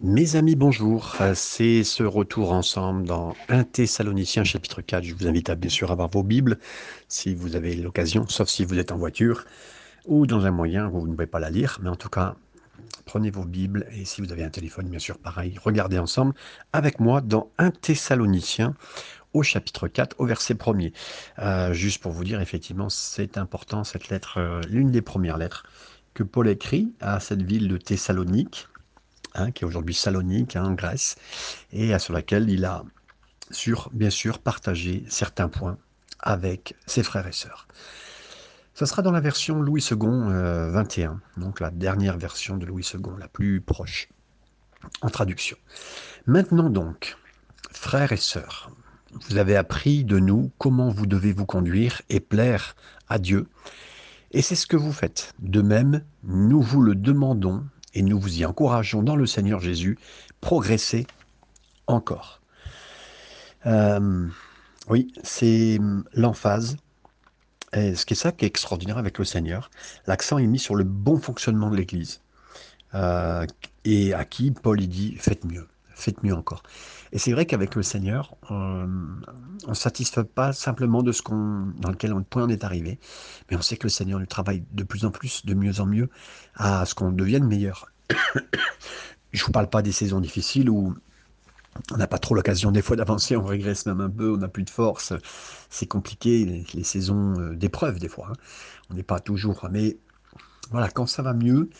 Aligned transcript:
Mes 0.00 0.36
amis, 0.36 0.54
bonjour. 0.54 1.16
Euh, 1.20 1.32
C'est 1.34 1.82
ce 1.82 2.04
retour 2.04 2.52
ensemble 2.52 3.04
dans 3.04 3.34
1 3.48 3.64
Thessaloniciens 3.64 4.44
chapitre 4.44 4.80
4. 4.80 5.02
Je 5.02 5.12
vous 5.12 5.26
invite 5.26 5.50
à 5.50 5.56
bien 5.56 5.70
sûr 5.70 5.90
avoir 5.90 6.08
vos 6.08 6.22
Bibles 6.22 6.58
si 7.08 7.34
vous 7.34 7.56
avez 7.56 7.74
l'occasion, 7.74 8.28
sauf 8.28 8.48
si 8.48 8.64
vous 8.64 8.78
êtes 8.78 8.92
en 8.92 8.96
voiture 8.96 9.44
ou 10.06 10.28
dans 10.28 10.46
un 10.46 10.52
moyen 10.52 10.86
où 10.86 11.00
vous 11.00 11.08
ne 11.08 11.14
pouvez 11.14 11.26
pas 11.26 11.40
la 11.40 11.50
lire. 11.50 11.80
Mais 11.82 11.88
en 11.88 11.96
tout 11.96 12.10
cas, 12.10 12.36
prenez 13.06 13.30
vos 13.30 13.44
Bibles 13.44 13.88
et 13.90 14.04
si 14.04 14.20
vous 14.20 14.30
avez 14.30 14.44
un 14.44 14.50
téléphone, 14.50 14.88
bien 14.88 15.00
sûr, 15.00 15.18
pareil, 15.18 15.58
regardez 15.64 15.98
ensemble 15.98 16.32
avec 16.72 17.00
moi 17.00 17.20
dans 17.20 17.50
1 17.58 17.72
Thessaloniciens 17.72 18.74
au 19.32 19.42
chapitre 19.42 19.88
4, 19.88 20.14
au 20.18 20.26
verset 20.26 20.54
1er. 20.54 20.92
Euh, 21.40 21.72
juste 21.72 22.00
pour 22.00 22.12
vous 22.12 22.22
dire, 22.22 22.40
effectivement, 22.40 22.88
c'est 22.88 23.36
important, 23.36 23.82
cette 23.82 24.10
lettre, 24.10 24.38
euh, 24.38 24.60
l'une 24.68 24.92
des 24.92 25.02
premières 25.02 25.38
lettres 25.38 25.64
que 26.14 26.22
Paul 26.22 26.48
écrit 26.48 26.92
à 27.00 27.18
cette 27.18 27.42
ville 27.42 27.66
de 27.66 27.76
Thessalonique 27.76 28.68
Hein, 29.38 29.52
qui 29.52 29.62
est 29.62 29.66
aujourd'hui 29.66 29.94
Salonique, 29.94 30.56
hein, 30.56 30.64
en 30.64 30.72
Grèce, 30.72 31.14
et 31.72 31.96
sur 32.00 32.12
laquelle 32.12 32.50
il 32.50 32.64
a 32.64 32.84
bien 33.92 34.10
sûr, 34.10 34.38
partagé 34.40 35.04
certains 35.08 35.48
points 35.48 35.78
avec 36.18 36.74
ses 36.86 37.04
frères 37.04 37.26
et 37.26 37.32
sœurs. 37.32 37.68
Ce 38.74 38.84
sera 38.84 39.00
dans 39.02 39.12
la 39.12 39.20
version 39.20 39.62
Louis 39.62 39.84
II 39.90 39.96
21, 39.96 41.10
euh, 41.12 41.40
donc 41.40 41.60
la 41.60 41.70
dernière 41.70 42.18
version 42.18 42.56
de 42.56 42.66
Louis 42.66 42.84
II, 42.92 43.00
la 43.18 43.28
plus 43.28 43.60
proche, 43.60 44.08
en 45.02 45.08
traduction. 45.08 45.56
Maintenant 46.26 46.68
donc, 46.68 47.16
frères 47.70 48.10
et 48.10 48.16
sœurs, 48.16 48.70
vous 49.28 49.36
avez 49.36 49.56
appris 49.56 50.04
de 50.04 50.18
nous 50.18 50.50
comment 50.58 50.90
vous 50.90 51.06
devez 51.06 51.32
vous 51.32 51.46
conduire 51.46 52.02
et 52.08 52.18
plaire 52.18 52.74
à 53.08 53.20
Dieu, 53.20 53.46
et 54.32 54.42
c'est 54.42 54.56
ce 54.56 54.66
que 54.66 54.76
vous 54.76 54.92
faites. 54.92 55.32
De 55.38 55.62
même, 55.62 56.02
nous 56.24 56.60
vous 56.60 56.82
le 56.82 56.96
demandons 56.96 57.64
et 57.98 58.02
nous 58.02 58.20
vous 58.20 58.38
y 58.38 58.46
encourageons 58.46 59.02
dans 59.02 59.16
le 59.16 59.26
Seigneur 59.26 59.58
Jésus, 59.58 59.98
progressez 60.40 61.08
encore. 61.88 62.40
Euh, 63.66 64.28
oui, 64.88 65.12
c'est 65.24 65.80
l'emphase. 66.14 66.76
Et 67.72 67.96
ce 67.96 68.06
qui 68.06 68.14
est 68.14 68.16
ça 68.16 68.30
qui 68.30 68.44
est 68.44 68.48
extraordinaire 68.48 68.98
avec 68.98 69.18
le 69.18 69.24
Seigneur, 69.24 69.68
l'accent 70.06 70.38
est 70.38 70.46
mis 70.46 70.60
sur 70.60 70.76
le 70.76 70.84
bon 70.84 71.18
fonctionnement 71.18 71.70
de 71.70 71.76
l'Église. 71.76 72.20
Euh, 72.94 73.44
et 73.84 74.14
à 74.14 74.24
qui 74.24 74.52
Paul 74.52 74.78
dit 74.78 75.16
faites 75.16 75.44
mieux, 75.44 75.66
faites 75.98 76.22
mieux 76.22 76.34
encore. 76.34 76.62
Et 77.12 77.18
c'est 77.18 77.32
vrai 77.32 77.46
qu'avec 77.46 77.74
le 77.74 77.82
Seigneur, 77.82 78.36
on 78.50 78.86
ne 79.66 79.74
satisfait 79.74 80.24
pas 80.24 80.52
simplement 80.52 81.02
de 81.02 81.12
ce 81.12 81.22
qu'on, 81.22 81.72
dans 81.78 81.90
lequel 81.90 82.12
on, 82.12 82.22
point 82.22 82.44
on 82.44 82.48
est 82.48 82.64
arrivé, 82.64 82.98
mais 83.50 83.56
on 83.56 83.62
sait 83.62 83.76
que 83.76 83.84
le 83.84 83.90
Seigneur 83.90 84.20
nous 84.20 84.26
travaille 84.26 84.62
de 84.72 84.84
plus 84.84 85.04
en 85.04 85.10
plus, 85.10 85.44
de 85.44 85.54
mieux 85.54 85.80
en 85.80 85.86
mieux, 85.86 86.08
à 86.54 86.84
ce 86.86 86.94
qu'on 86.94 87.10
devienne 87.10 87.44
meilleur. 87.44 87.90
Je 89.32 89.42
ne 89.42 89.46
vous 89.46 89.52
parle 89.52 89.68
pas 89.68 89.82
des 89.82 89.92
saisons 89.92 90.20
difficiles 90.20 90.70
où 90.70 90.94
on 91.92 91.96
n'a 91.96 92.06
pas 92.06 92.18
trop 92.18 92.34
l'occasion 92.34 92.72
des 92.72 92.82
fois 92.82 92.96
d'avancer, 92.96 93.36
on 93.36 93.44
régresse 93.44 93.86
même 93.86 94.00
un 94.00 94.10
peu, 94.10 94.32
on 94.32 94.38
n'a 94.38 94.48
plus 94.48 94.64
de 94.64 94.70
force, 94.70 95.12
c'est 95.70 95.86
compliqué, 95.86 96.64
les, 96.74 96.84
saisons 96.84 97.38
euh, 97.38 97.54
d'épreuve 97.54 97.98
des 97.98 98.08
fois. 98.08 98.28
Hein. 98.30 98.36
On 98.90 98.94
n'est 98.94 99.02
pas 99.02 99.20
toujours, 99.20 99.68
mais 99.70 99.98
voilà, 100.70 100.88
quand 100.88 101.06
ça 101.06 101.22
va 101.22 101.34
mieux, 101.34 101.70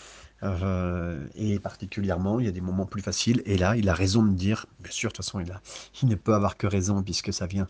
euh, 0.42 1.26
et 1.34 1.58
particulièrement, 1.58 2.40
il 2.40 2.46
y 2.46 2.48
a 2.48 2.52
des 2.52 2.60
moments 2.60 2.86
plus 2.86 3.02
faciles. 3.02 3.42
Et 3.44 3.58
là, 3.58 3.76
il 3.76 3.88
a 3.88 3.94
raison 3.94 4.22
de 4.22 4.32
dire, 4.32 4.66
bien 4.80 4.92
sûr, 4.92 5.10
de 5.10 5.16
toute 5.16 5.24
façon, 5.24 5.40
il, 5.40 5.52
il 6.02 6.08
ne 6.08 6.14
peut 6.14 6.34
avoir 6.34 6.56
que 6.56 6.66
raison 6.66 7.02
puisque 7.02 7.32
ça 7.32 7.46
vient 7.46 7.68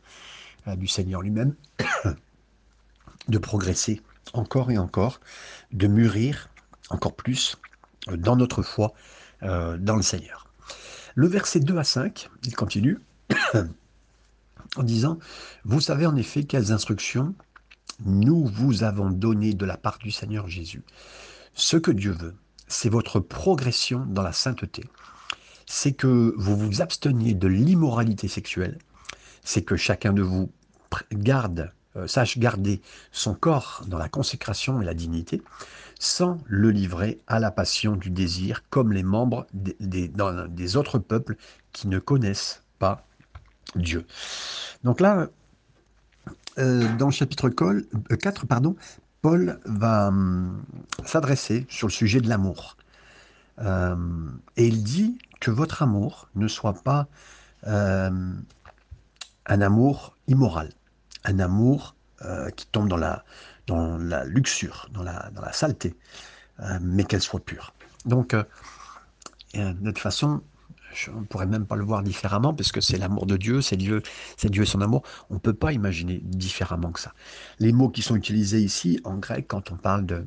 euh, 0.66 0.76
du 0.76 0.86
Seigneur 0.86 1.22
lui-même, 1.22 1.54
de 3.28 3.38
progresser 3.38 4.02
encore 4.32 4.70
et 4.70 4.78
encore, 4.78 5.20
de 5.72 5.86
mûrir 5.86 6.50
encore 6.90 7.14
plus 7.14 7.56
euh, 8.08 8.16
dans 8.16 8.36
notre 8.36 8.62
foi 8.62 8.92
dans 9.40 9.94
le 9.94 10.02
Seigneur. 10.02 10.48
Le 11.14 11.28
verset 11.28 11.60
2 11.60 11.78
à 11.78 11.84
5, 11.84 12.28
il 12.42 12.56
continue 12.56 12.98
en 14.76 14.82
disant, 14.82 15.20
Vous 15.64 15.80
savez 15.80 16.06
en 16.06 16.16
effet 16.16 16.42
quelles 16.42 16.72
instructions 16.72 17.36
nous 18.04 18.46
vous 18.46 18.82
avons 18.82 19.10
données 19.10 19.54
de 19.54 19.64
la 19.64 19.76
part 19.76 19.98
du 19.98 20.10
Seigneur 20.10 20.48
Jésus. 20.48 20.82
Ce 21.54 21.76
que 21.76 21.92
Dieu 21.92 22.10
veut, 22.10 22.34
c'est 22.68 22.88
votre 22.88 23.20
progression 23.20 24.04
dans 24.06 24.22
la 24.22 24.32
sainteté. 24.32 24.84
C'est 25.66 25.92
que 25.92 26.34
vous 26.36 26.56
vous 26.56 26.80
absteniez 26.80 27.34
de 27.34 27.48
l'immoralité 27.48 28.28
sexuelle. 28.28 28.78
C'est 29.42 29.62
que 29.62 29.76
chacun 29.76 30.12
de 30.12 30.22
vous 30.22 30.50
garde, 31.12 31.72
euh, 31.96 32.06
sache 32.06 32.38
garder 32.38 32.80
son 33.12 33.34
corps 33.34 33.82
dans 33.86 33.98
la 33.98 34.08
consécration 34.08 34.80
et 34.80 34.84
la 34.84 34.94
dignité, 34.94 35.42
sans 35.98 36.38
le 36.46 36.70
livrer 36.70 37.18
à 37.26 37.40
la 37.40 37.50
passion 37.50 37.96
du 37.96 38.10
désir, 38.10 38.62
comme 38.70 38.92
les 38.92 39.02
membres 39.02 39.46
des, 39.52 40.76
autres 40.76 40.98
peuples 40.98 41.36
qui 41.72 41.88
ne 41.88 41.98
connaissent 41.98 42.62
pas 42.78 43.04
Dieu. 43.74 44.06
Donc 44.84 45.00
là, 45.00 45.28
euh, 46.58 46.96
dans 46.96 47.06
le 47.06 47.12
chapitre 47.12 47.48
4, 47.48 47.64
euh, 47.74 48.46
pardon, 48.46 48.76
Paul 49.22 49.60
va 49.64 50.08
hum, 50.08 50.62
s'adresser 51.04 51.66
sur 51.68 51.88
le 51.88 51.92
sujet 51.92 52.20
de 52.20 52.28
l'amour. 52.28 52.76
Euh, 53.60 53.96
et 54.56 54.66
il 54.66 54.84
dit 54.84 55.18
que 55.40 55.50
votre 55.50 55.82
amour 55.82 56.28
ne 56.34 56.48
soit 56.48 56.82
pas 56.82 57.08
euh, 57.66 58.32
un 59.46 59.60
amour 59.60 60.16
immoral, 60.28 60.70
un 61.24 61.38
amour 61.40 61.94
euh, 62.24 62.50
qui 62.50 62.66
tombe 62.66 62.88
dans 62.88 62.96
la, 62.96 63.24
luxure, 64.24 64.88
dans 64.92 65.02
la, 65.02 65.30
dans 65.30 65.42
la 65.42 65.52
saleté, 65.52 65.94
mais 66.80 67.04
qu'elle 67.04 67.20
soit 67.20 67.40
pure. 67.40 67.72
Donc, 68.04 68.34
de 69.54 69.72
toute 69.84 69.98
façon, 69.98 70.42
on 71.14 71.20
ne 71.20 71.26
pourrait 71.26 71.46
même 71.46 71.66
pas 71.66 71.76
le 71.76 71.84
voir 71.84 72.02
différemment, 72.02 72.54
parce 72.54 72.72
que 72.72 72.80
c'est 72.80 72.98
l'amour 72.98 73.26
de 73.26 73.36
Dieu, 73.36 73.60
c'est 73.60 73.76
Dieu, 73.76 74.02
c'est 74.36 74.50
Dieu 74.50 74.62
et 74.62 74.66
son 74.66 74.80
amour. 74.80 75.02
On 75.30 75.34
ne 75.34 75.38
peut 75.38 75.54
pas 75.54 75.72
imaginer 75.72 76.20
différemment 76.22 76.92
que 76.92 77.00
ça. 77.00 77.12
Les 77.58 77.72
mots 77.72 77.88
qui 77.88 78.02
sont 78.02 78.16
utilisés 78.16 78.60
ici 78.60 79.00
en 79.04 79.16
grec, 79.18 79.46
quand 79.48 79.70
on 79.70 79.76
parle 79.76 80.06
de 80.06 80.24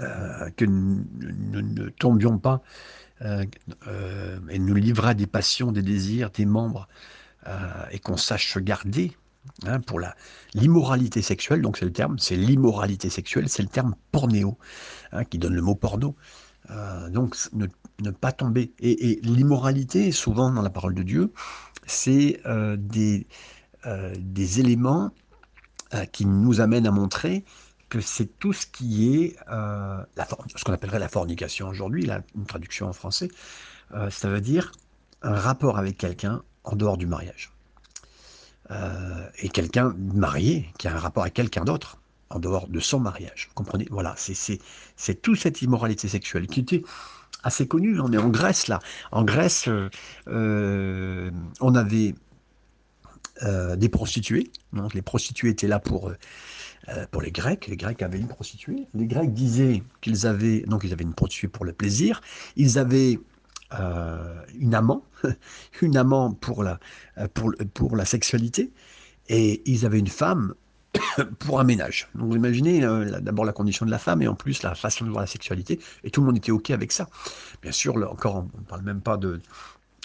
euh, 0.00 0.48
que 0.56 0.64
nous, 0.64 1.04
ne 1.20 1.90
tombions 1.90 2.38
pas 2.38 2.62
euh, 3.20 3.44
euh, 3.88 4.38
et 4.48 4.58
nous 4.58 4.74
livra 4.74 5.12
des 5.12 5.26
passions, 5.26 5.70
des 5.70 5.82
désirs, 5.82 6.30
des 6.30 6.46
membres, 6.46 6.88
et 7.90 7.98
qu'on 7.98 8.16
sache 8.16 8.56
garder 8.58 9.16
hein, 9.66 9.80
pour 9.80 9.98
la 9.98 10.14
l'immoralité 10.54 11.22
sexuelle, 11.22 11.60
donc 11.60 11.76
c'est 11.76 11.84
le 11.84 11.92
terme, 11.92 12.20
c'est 12.20 12.36
l'immoralité 12.36 13.10
sexuelle, 13.10 13.48
c'est 13.48 13.64
le 13.64 13.68
terme 13.68 13.96
pornéo, 14.12 14.58
hein, 15.10 15.24
qui 15.24 15.38
donne 15.38 15.54
le 15.54 15.60
mot 15.60 15.74
porno. 15.74 16.14
Donc 17.10 17.36
ne 18.02 18.10
pas 18.10 18.32
tomber. 18.32 18.72
Et, 18.80 19.20
l'immoralité, 19.22 20.12
souvent 20.12 20.50
dans 20.50 20.62
la 20.62 20.70
parole 20.70 20.94
de 20.94 21.02
Dieu, 21.02 21.32
c'est 21.86 22.40
euh, 22.46 22.76
des, 22.76 23.26
euh, 23.86 24.14
des 24.18 24.60
éléments 24.60 25.10
euh, 25.94 26.04
qui 26.06 26.26
nous 26.26 26.60
amènent 26.60 26.86
à 26.86 26.90
montrer 26.90 27.44
que 27.88 28.00
c'est 28.00 28.38
tout 28.38 28.52
ce 28.52 28.66
qui 28.66 29.14
est 29.14 29.36
ce 29.46 30.64
qu'on 30.64 30.72
appellerait 30.72 30.98
la 30.98 31.10
fornication 31.10 31.68
aujourd'hui, 31.68 32.08
une 32.34 32.46
traduction 32.46 32.88
en 32.88 32.94
français, 32.94 33.28
ça 34.08 34.28
veut 34.30 34.40
dire 34.40 34.72
un 35.20 35.34
rapport 35.34 35.76
avec 35.76 35.98
quelqu'un 35.98 36.42
en 36.64 36.74
dehors 36.74 36.96
du 36.96 37.06
mariage. 37.06 37.52
et 39.40 39.50
quelqu'un 39.50 39.94
marié 39.98 40.72
qui 40.78 40.88
a 40.88 40.94
un 40.94 40.98
rapport 40.98 41.24
avec 41.24 41.34
quelqu'un 41.34 41.64
d'autre 41.64 41.98
en 42.32 42.38
dehors 42.38 42.68
de 42.68 42.80
son 42.80 43.00
mariage. 43.00 43.46
Vous 43.48 43.54
comprenez? 43.54 43.86
Voilà, 43.90 44.14
c'est 44.16 45.22
toute 45.22 45.38
cette 45.38 45.62
immoralité 45.62 46.08
sexuelle 46.08 46.46
qui 46.46 46.60
était 46.60 46.82
assez 47.42 47.66
connu. 47.66 48.00
On 48.00 48.12
est 48.12 48.18
en 48.18 48.28
Grèce 48.28 48.68
là. 48.68 48.80
En 49.10 49.24
Grèce, 49.24 49.68
euh, 49.68 49.88
euh, 50.28 51.30
on 51.60 51.74
avait 51.74 52.14
euh, 53.42 53.76
des 53.76 53.88
prostituées. 53.88 54.50
Les 54.94 55.02
prostituées 55.02 55.50
étaient 55.50 55.68
là 55.68 55.78
pour, 55.78 56.12
pour 57.10 57.22
les 57.22 57.30
Grecs. 57.30 57.66
Les 57.66 57.76
Grecs 57.76 58.02
avaient 58.02 58.18
une 58.18 58.28
prostituée. 58.28 58.86
Les 58.94 59.06
Grecs 59.06 59.32
disaient 59.32 59.82
qu'ils 60.00 60.26
avaient 60.26 60.60
donc 60.60 60.84
ils 60.84 60.92
avaient 60.92 61.04
une 61.04 61.14
prostituée 61.14 61.48
pour 61.48 61.64
le 61.64 61.72
plaisir. 61.72 62.20
Ils 62.56 62.78
avaient 62.78 63.18
une 64.58 64.74
amant, 64.74 65.04
une 65.82 65.96
amant 65.96 66.32
pour 66.32 66.62
la, 66.62 66.78
pour, 67.34 67.52
pour 67.74 67.96
la 67.96 68.04
sexualité. 68.04 68.70
Et 69.28 69.62
ils 69.70 69.86
avaient 69.86 70.00
une 70.00 70.08
femme 70.08 70.54
pour 71.38 71.60
un 71.60 71.64
ménage. 71.64 72.08
Donc 72.14 72.28
vous 72.28 72.36
imaginez 72.36 72.84
euh, 72.84 73.20
d'abord 73.20 73.44
la 73.44 73.52
condition 73.52 73.86
de 73.86 73.90
la 73.90 73.98
femme 73.98 74.22
et 74.22 74.28
en 74.28 74.34
plus 74.34 74.62
la 74.62 74.74
façon 74.74 75.04
de 75.04 75.10
voir 75.10 75.22
la 75.22 75.26
sexualité. 75.26 75.80
Et 76.04 76.10
tout 76.10 76.20
le 76.20 76.26
monde 76.26 76.36
était 76.36 76.52
OK 76.52 76.70
avec 76.70 76.92
ça. 76.92 77.08
Bien 77.62 77.72
sûr, 77.72 77.96
encore, 78.10 78.36
on 78.36 78.58
ne 78.58 78.64
parle 78.64 78.82
même 78.82 79.00
pas 79.00 79.16
de, 79.16 79.40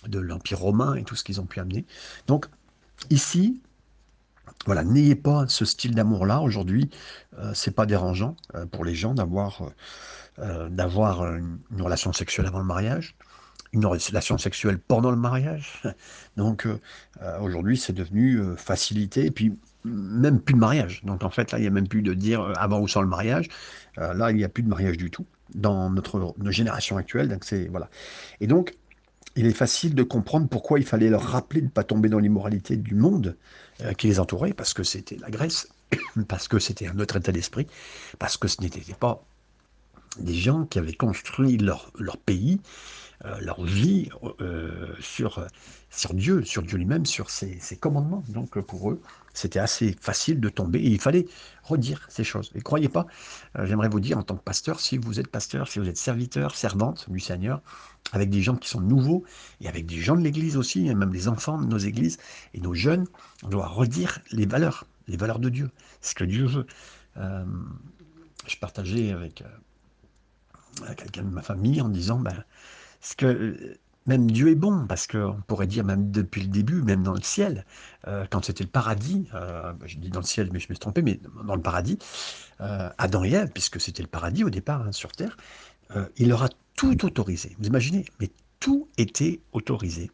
de 0.08 0.20
l'Empire 0.20 0.60
romain 0.60 0.96
et 0.96 1.04
tout 1.04 1.16
ce 1.16 1.24
qu'ils 1.24 1.42
ont 1.42 1.46
pu 1.46 1.60
amener. 1.60 1.86
Donc 2.28 2.48
ici, 3.10 3.62
voilà, 4.66 4.84
n'ayez 4.84 5.16
pas 5.16 5.46
ce 5.48 5.66
style 5.66 5.94
d'amour-là. 5.94 6.42
Aujourd'hui, 6.42 6.90
euh, 7.38 7.52
c'est 7.54 7.72
pas 7.72 7.86
dérangeant 7.86 8.36
euh, 8.56 8.66
pour 8.66 8.86
les 8.86 8.96
gens 8.96 9.14
d'avoir 9.14 9.72
d'avoir 10.70 11.34
une, 11.34 11.58
relation 11.80 12.14
sexuelle 12.14 12.46
avant 12.46 12.60
le 12.60 12.66
mariage 12.66 13.16
une 13.74 13.88
relation 13.88 14.38
sexuelle 14.38 14.78
pendant 14.78 15.10
le 15.10 15.18
mariage. 15.18 15.82
Donc 16.38 16.68
aujourd'hui, 17.42 17.76
c'est 17.76 17.92
devenu 17.92 18.40
facilité. 18.56 19.26
Et 19.26 19.32
puis 19.32 19.58
même 19.86 20.40
plus 20.40 20.54
de 20.54 20.60
mariage. 20.60 21.04
Donc 21.04 21.24
en 21.24 21.30
fait, 21.30 21.52
là, 21.52 21.60
il 21.60 21.62
n'y 21.62 21.68
a 21.68 21.72
même 21.72 21.88
plus 21.88 22.02
de 22.02 22.14
dire 22.14 22.42
euh, 22.42 22.54
avant 22.58 22.80
ou 22.80 22.88
sans 22.88 23.02
le 23.02 23.08
mariage. 23.08 23.48
Euh, 23.98 24.14
là, 24.14 24.32
il 24.32 24.38
n'y 24.38 24.44
a 24.44 24.50
plus 24.50 24.64
de 24.64 24.70
mariage 24.70 24.98
du 24.98 25.10
tout. 25.10 25.26
dans 25.54 25.90
notre, 25.90 26.36
génération 26.50 26.98
actuelle. 26.98 27.30
Donc 27.30 27.44
c'est 27.44 27.68
voilà. 27.68 27.90
Et 28.42 28.48
donc, 28.48 28.76
il 29.36 29.46
est 29.46 29.54
facile 29.54 29.94
de 29.94 30.04
comprendre 30.04 30.48
pourquoi 30.48 30.80
il 30.80 30.86
fallait 30.86 31.10
leur 31.10 31.22
rappeler 31.22 31.62
de 31.62 31.68
ne 31.68 31.72
pas 31.72 31.84
tomber 31.84 32.10
dans 32.10 32.20
l'immoralité 32.20 32.76
du 32.76 32.96
monde 32.96 33.38
euh, 33.82 33.94
qui 33.94 34.08
les 34.08 34.20
entourait, 34.20 34.54
parce 34.54 34.74
que 34.74 34.84
c'était 34.84 35.18
la 35.18 35.30
Grèce, 35.30 35.68
parce 36.28 36.48
que 36.48 36.60
c'était 36.60 36.88
un 36.88 37.00
autre 37.00 37.18
état 37.18 37.32
d'esprit, 37.32 37.68
parce 38.18 38.38
que 38.38 38.48
ce 38.48 38.62
n'était 38.62 38.82
pas 39.00 39.24
des 40.20 40.36
gens 40.36 40.66
qui 40.66 40.80
avaient 40.80 40.94
construit 40.94 41.58
leur, 41.58 41.92
leur 41.98 42.18
pays, 42.18 42.60
euh, 43.26 43.36
leur 43.42 43.64
vie 43.64 44.10
euh, 44.42 44.94
sur, 45.00 45.44
sur 45.90 46.14
Dieu, 46.14 46.46
sur 46.46 46.62
Dieu 46.62 46.78
lui-même, 46.78 47.08
sur 47.08 47.32
ses, 47.32 47.60
ses, 47.60 47.76
commandements. 47.76 48.24
Donc 48.30 48.60
pour 48.60 48.92
eux, 48.92 49.02
c'était 49.34 49.58
assez 49.58 49.96
facile 50.00 50.40
de 50.40 50.50
tomber 50.50 50.78
et 50.80 50.90
il 50.90 51.02
fallait 51.02 51.26
redire 51.64 52.06
ces 52.10 52.24
choses. 52.24 52.52
Et 52.54 52.62
croyez 52.62 52.90
pas, 52.90 53.08
euh, 53.58 53.66
j'aimerais 53.66 53.90
vous 53.90 54.00
dire 54.00 54.20
en 54.20 54.24
tant 54.24 54.36
que 54.36 54.44
pasteur, 54.44 54.80
si 54.80 55.00
vous 55.00 55.20
êtes 55.20 55.30
pasteur, 55.30 55.68
si 55.68 55.80
vous 55.80 55.90
êtes 55.90 55.98
serviteur, 55.98 56.56
servante 56.56 57.10
du 57.10 57.20
Seigneur, 57.20 57.64
avec 58.12 58.30
des 58.30 58.44
gens 58.44 58.56
qui 58.56 58.70
sont 58.70 58.82
nouveaux 58.82 59.24
et 59.62 59.68
avec 59.68 59.88
des 59.88 59.98
gens 59.98 60.16
de 60.16 60.22
l'Église 60.22 60.56
aussi, 60.56 60.88
et 60.88 60.94
même 60.94 61.12
les 61.12 61.28
enfants 61.28 61.60
de 61.60 61.66
nos 61.66 61.80
églises 61.80 62.20
et 62.54 62.60
nos 62.60 62.76
jeunes, 62.76 63.08
on 63.42 63.50
doit 63.50 63.68
redire 63.68 64.20
les 64.32 64.46
valeurs, 64.46 64.86
les 65.08 65.18
valeurs 65.18 65.40
de 65.40 65.50
Dieu, 65.50 65.72
ce 66.02 66.14
que 66.14 66.24
Dieu 66.24 66.46
veut. 66.46 66.68
je 67.16 68.58
partageais 68.58 69.12
avec 69.12 69.44
quelqu'un 70.96 71.24
de 71.24 71.34
ma 71.34 71.42
famille 71.42 71.82
en 71.82 71.90
disant, 71.90 72.20
ben, 72.20 72.44
que 73.18 73.78
même 74.08 74.32
Dieu 74.32 74.50
est 74.50 74.56
bon, 74.56 74.88
parce 74.88 75.06
qu'on 75.06 75.42
pourrait 75.48 75.68
dire 75.68 75.84
même 75.84 76.12
depuis 76.12 76.42
le 76.42 76.48
début, 76.48 76.82
même 76.82 77.04
dans 77.04 77.14
le 77.14 77.22
ciel, 77.22 77.66
euh, 78.08 78.26
quand 78.30 78.46
c'était 78.46 78.64
le 78.64 78.70
paradis, 78.70 79.28
euh, 79.34 79.74
je 79.86 79.98
dis 79.98 80.10
dans 80.10 80.22
le 80.22 80.26
ciel, 80.26 80.50
mais 80.52 80.60
je 80.60 80.68
me 80.70 80.76
suis 80.76 80.80
trompé, 80.80 81.02
mais 81.02 81.20
dans 81.46 81.56
le 81.56 81.62
paradis, 81.62 82.00
euh, 82.62 82.90
Adam 82.98 83.24
et 83.26 83.34
Ève, 83.34 83.52
puisque 83.54 83.80
c'était 83.82 84.02
le 84.02 84.08
paradis 84.08 84.46
au 84.46 84.50
départ 84.50 84.82
hein, 84.82 84.92
sur 84.92 85.12
Terre, 85.12 85.38
il 86.18 86.28
leur 86.28 86.44
a 86.44 86.50
tout 86.76 87.06
autorisé. 87.06 87.56
Vous 87.60 87.68
imaginez 87.68 88.04
Mais 88.20 88.30
tout 88.60 88.90
était 88.98 89.40
autorisé. 89.54 90.12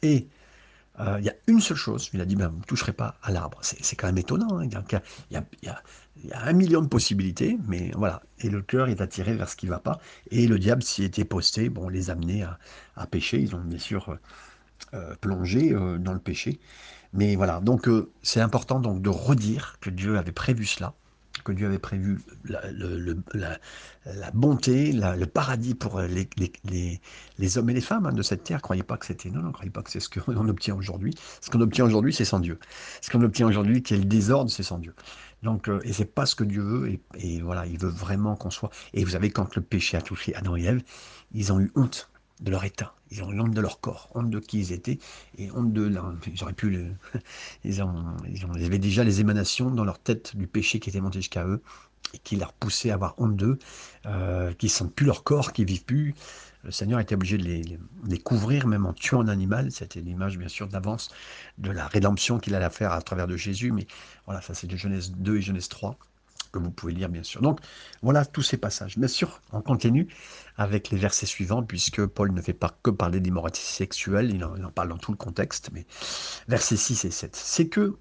Et 0.00 0.26
euh, 1.00 1.16
il 1.18 1.24
y 1.24 1.30
a 1.30 1.34
une 1.46 1.60
seule 1.60 1.76
chose, 1.76 2.10
il 2.12 2.20
a 2.20 2.24
dit, 2.24 2.36
ben, 2.36 2.48
vous 2.48 2.58
ne 2.58 2.64
toucherez 2.64 2.92
pas 2.92 3.16
à 3.22 3.32
l'arbre. 3.32 3.58
C'est 3.62 3.96
quand 3.96 4.06
même 4.06 4.18
étonnant. 4.18 4.60
Il, 4.60 4.70
y 5.30 5.36
a, 5.36 5.82
un 6.34 6.52
million 6.52 6.82
de 6.82 6.86
possibilités, 6.88 7.58
mais 7.66 7.90
voilà. 7.96 8.22
Et 8.40 8.50
le 8.50 8.62
cœur 8.62 8.88
est 8.88 9.00
attiré 9.00 9.34
vers 9.34 9.48
ce 9.48 9.56
qui 9.56 9.66
ne 9.66 9.70
va 9.70 9.78
pas. 9.78 10.00
Et 10.30 10.46
le 10.46 10.58
diable 10.58 10.82
s'y 10.82 11.04
était 11.04 11.24
posté, 11.24 11.70
bon, 11.70 11.88
les 11.88 12.10
amener 12.10 12.42
à, 12.42 12.58
à 12.96 13.06
pécher. 13.06 13.40
Ils 13.40 13.54
ont 13.54 13.60
bien 13.60 13.78
sûr 13.78 14.18
euh, 14.94 15.14
plongé 15.20 15.72
euh, 15.72 15.98
dans 15.98 16.12
le 16.12 16.20
péché. 16.20 16.60
Mais 17.14 17.36
voilà, 17.36 17.60
donc 17.60 17.88
c'est 18.22 18.40
important 18.40 18.80
donc 18.80 19.02
de 19.02 19.10
redire 19.10 19.76
que 19.80 19.90
Dieu 19.90 20.16
avait 20.16 20.32
prévu 20.32 20.64
cela 20.64 20.94
que 21.42 21.52
Dieu 21.52 21.66
avait 21.66 21.78
prévu 21.78 22.20
la, 22.44 24.30
bonté, 24.32 24.92
le 24.92 25.24
paradis 25.24 25.74
pour 25.74 26.00
les, 26.00 26.28
les, 27.38 27.58
hommes 27.58 27.70
et 27.70 27.74
les 27.74 27.80
femmes 27.80 28.06
hein, 28.06 28.12
de 28.12 28.22
cette 28.22 28.44
terre. 28.44 28.62
Croyez 28.62 28.82
pas 28.82 28.96
que 28.96 29.06
c'était 29.06 29.30
non, 29.30 29.42
non, 29.42 29.52
croyez 29.52 29.70
pas 29.70 29.82
que 29.82 29.90
c'est 29.90 30.00
ce 30.00 30.08
qu'on 30.08 30.48
obtient 30.48 30.74
aujourd'hui. 30.74 31.14
Ce 31.40 31.50
qu'on 31.50 31.60
obtient 31.60 31.84
aujourd'hui, 31.84 32.12
c'est 32.12 32.24
sans 32.24 32.40
Dieu. 32.40 32.58
Ce 33.00 33.10
qu'on 33.10 33.22
obtient 33.22 33.46
aujourd'hui, 33.46 33.82
qui 33.82 33.94
est 33.94 33.98
le 33.98 34.04
désordre, 34.04 34.50
c'est 34.50 34.62
sans 34.62 34.78
Dieu. 34.78 34.94
Donc, 35.42 35.68
euh, 35.68 35.80
et 35.84 35.92
c'est 35.92 36.04
pas 36.04 36.26
ce 36.26 36.34
que 36.34 36.44
Dieu 36.44 36.62
veut. 36.62 36.88
Et, 36.90 37.00
et 37.18 37.40
voilà, 37.40 37.66
il 37.66 37.78
veut 37.78 37.90
vraiment 37.90 38.36
qu'on 38.36 38.50
soit. 38.50 38.70
Et 38.94 39.04
vous 39.04 39.10
savez, 39.10 39.30
quand 39.30 39.56
le 39.56 39.62
péché 39.62 39.96
a 39.96 40.02
touché 40.02 40.34
Adam 40.34 40.56
et 40.56 40.64
Ève, 40.64 40.82
ils 41.32 41.52
ont 41.52 41.60
eu 41.60 41.72
honte 41.74 42.11
de 42.42 42.50
leur 42.50 42.64
état. 42.64 42.94
Ils 43.10 43.22
ont 43.22 43.28
honte 43.28 43.54
de 43.54 43.60
leur 43.60 43.80
corps, 43.80 44.08
honte 44.14 44.30
de 44.30 44.38
qui 44.40 44.58
ils 44.58 44.72
étaient, 44.72 44.98
et 45.38 45.50
honte 45.52 45.72
de... 45.72 45.92
Ils 46.26 46.42
auraient 46.42 46.52
pu... 46.52 46.92
Avaient 47.64 48.78
déjà 48.78 49.04
les 49.04 49.20
émanations 49.20 49.70
dans 49.70 49.84
leur 49.84 49.98
tête 49.98 50.36
du 50.36 50.46
péché 50.46 50.80
qui 50.80 50.90
était 50.90 51.00
monté 51.00 51.20
jusqu'à 51.20 51.46
eux, 51.46 51.62
et 52.14 52.18
qui 52.18 52.36
leur 52.36 52.52
poussait 52.52 52.90
à 52.90 52.94
avoir 52.94 53.14
honte 53.18 53.36
d'eux, 53.36 53.58
euh, 54.06 54.52
qui 54.54 54.66
ne 54.66 54.70
sentent 54.70 54.94
plus 54.94 55.06
leur 55.06 55.24
corps, 55.24 55.52
qui 55.52 55.64
vivent 55.64 55.84
plus. 55.84 56.14
Le 56.64 56.70
Seigneur 56.70 57.00
était 57.00 57.14
obligé 57.14 57.38
de 57.38 57.44
les, 57.44 57.78
les 58.06 58.18
couvrir, 58.18 58.66
même 58.66 58.86
en 58.86 58.92
tuant 58.92 59.20
un 59.20 59.28
animal. 59.28 59.70
C'était 59.72 60.00
l'image, 60.00 60.38
bien 60.38 60.48
sûr, 60.48 60.68
d'avance 60.68 61.10
de 61.58 61.70
la 61.70 61.86
rédemption 61.86 62.38
qu'il 62.38 62.54
allait 62.54 62.70
faire 62.70 62.92
à 62.92 63.02
travers 63.02 63.26
de 63.26 63.36
Jésus. 63.36 63.72
Mais 63.72 63.86
voilà, 64.26 64.40
ça 64.42 64.54
c'est 64.54 64.66
de 64.66 64.76
Genèse 64.76 65.12
2 65.12 65.38
et 65.38 65.42
Genèse 65.42 65.68
3 65.68 65.98
que 66.52 66.58
vous 66.58 66.70
pouvez 66.70 66.92
lire 66.92 67.08
bien 67.08 67.22
sûr. 67.22 67.40
Donc 67.40 67.60
voilà 68.02 68.24
tous 68.24 68.42
ces 68.42 68.56
passages. 68.56 68.98
Bien 68.98 69.08
sûr, 69.08 69.40
on 69.52 69.62
continue 69.62 70.08
avec 70.56 70.90
les 70.90 70.98
versets 70.98 71.26
suivants, 71.26 71.62
puisque 71.62 72.04
Paul 72.06 72.32
ne 72.32 72.40
fait 72.40 72.52
pas 72.52 72.76
que 72.82 72.90
parler 72.90 73.20
d'immoralité 73.20 73.60
sexuelle, 73.60 74.30
il 74.34 74.44
en, 74.44 74.70
parle 74.70 74.88
dans 74.88 74.98
tout 74.98 75.10
le 75.10 75.16
contexte, 75.16 75.70
mais 75.72 75.86
versets 76.48 76.76
6 76.76 77.04
et 77.06 77.10
7. 77.10 77.34
C'est 77.34 77.68
que 77.68 77.96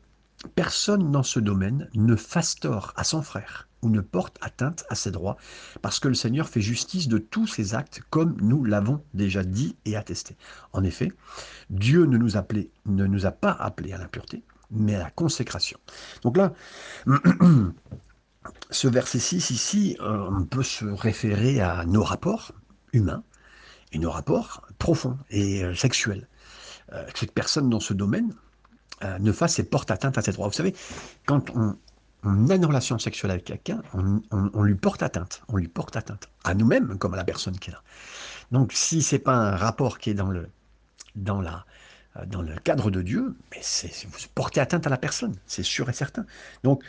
personne 0.56 1.12
dans 1.12 1.24
ce 1.24 1.40
domaine 1.40 1.90
ne 1.96 2.16
fasse 2.16 2.56
tort 2.56 2.94
à 2.96 3.04
son 3.04 3.22
frère 3.22 3.68
ou 3.82 3.90
ne 3.90 4.02
porte 4.02 4.38
atteinte 4.42 4.86
à 4.90 4.96
ses 4.96 5.10
droits, 5.10 5.38
parce 5.82 6.00
que 6.00 6.08
le 6.08 6.14
Seigneur 6.14 6.50
fait 6.50 6.62
justice 6.62 7.08
de 7.08 7.18
tous 7.18 7.48
ses 7.48 7.74
actes, 7.74 8.02
comme 8.12 8.38
nous 8.40 8.64
l'avons 8.64 9.04
déjà 9.16 9.44
dit 9.44 9.76
et 9.86 9.96
attesté. 9.96 10.36
En 10.74 10.84
effet, 10.84 11.12
Dieu 11.72 12.06
ne 12.06 12.18
nous, 12.18 12.32
ne 12.86 13.06
nous 13.08 13.26
a 13.26 13.32
pas 13.32 13.52
appelés 13.52 13.94
à 13.94 13.98
l'impureté, 13.98 14.44
mais 14.70 14.96
à 14.96 15.00
la 15.00 15.10
consécration. 15.10 15.80
Donc 16.22 16.38
là, 16.38 16.54
ce 18.72 18.88
verset 18.88 19.20
6 19.20 19.52
ici, 19.52 19.98
euh, 20.00 20.28
on 20.30 20.46
peut 20.46 20.64
se 20.64 20.86
référer 20.86 21.62
à 21.62 21.86
nos 21.86 22.04
rapports 22.04 22.54
humains 22.94 23.24
et 23.92 24.00
nos 24.00 24.10
rapports 24.10 24.66
profonds 24.80 25.18
et 25.30 25.64
euh, 25.64 25.76
sexuels. 25.76 26.28
Euh, 26.94 27.06
cette 27.14 27.34
personne 27.34 27.70
dans 27.70 27.80
ce 27.80 27.94
domaine 27.94 28.34
ne 29.20 29.32
fasse 29.32 29.58
et 29.58 29.64
porte 29.64 29.90
atteinte 29.90 30.20
à 30.20 30.22
ses 30.22 30.32
droits. 30.32 30.48
Vous 30.48 30.54
savez, 30.54 30.76
quand 31.26 31.50
on, 31.56 31.76
a 32.50 32.56
une 32.56 32.66
relation 32.66 33.00
sexuelle 33.00 33.32
avec 33.32 33.46
quelqu'un, 33.46 33.82
on, 34.30 34.62
lui 34.62 34.76
porte 34.76 35.02
atteinte. 35.02 35.42
On 35.48 35.58
lui 35.58 35.68
porte 35.68 35.96
atteinte 35.96 36.30
à 36.44 36.54
nous-mêmes 36.54 37.00
comme 37.00 37.16
à 37.16 37.18
la 37.18 37.24
personne 37.24 37.58
qui 37.58 37.72
est 37.72 37.74
là. 37.74 37.82
Donc, 38.52 38.74
si 38.74 39.02
c'est 39.02 39.18
pas 39.18 39.34
un 39.34 39.56
rapport 39.56 39.98
qui 39.98 40.12
est 40.12 40.14
dans 40.14 40.30
le, 40.30 40.50
dans 41.16 41.42
la, 41.42 41.66
dans 42.28 42.44
le 42.44 42.54
cadre 42.58 42.92
de 42.92 43.02
Dieu, 43.02 43.36
vous 43.56 44.20
portez 44.36 44.62
atteinte 44.62 44.86
à 44.86 44.92
la 44.92 45.00
personne, 45.00 45.34
c'est 45.48 45.64
sûr 45.64 45.90
et 45.90 45.94
certain. 45.94 46.28
Donc, 46.64 46.84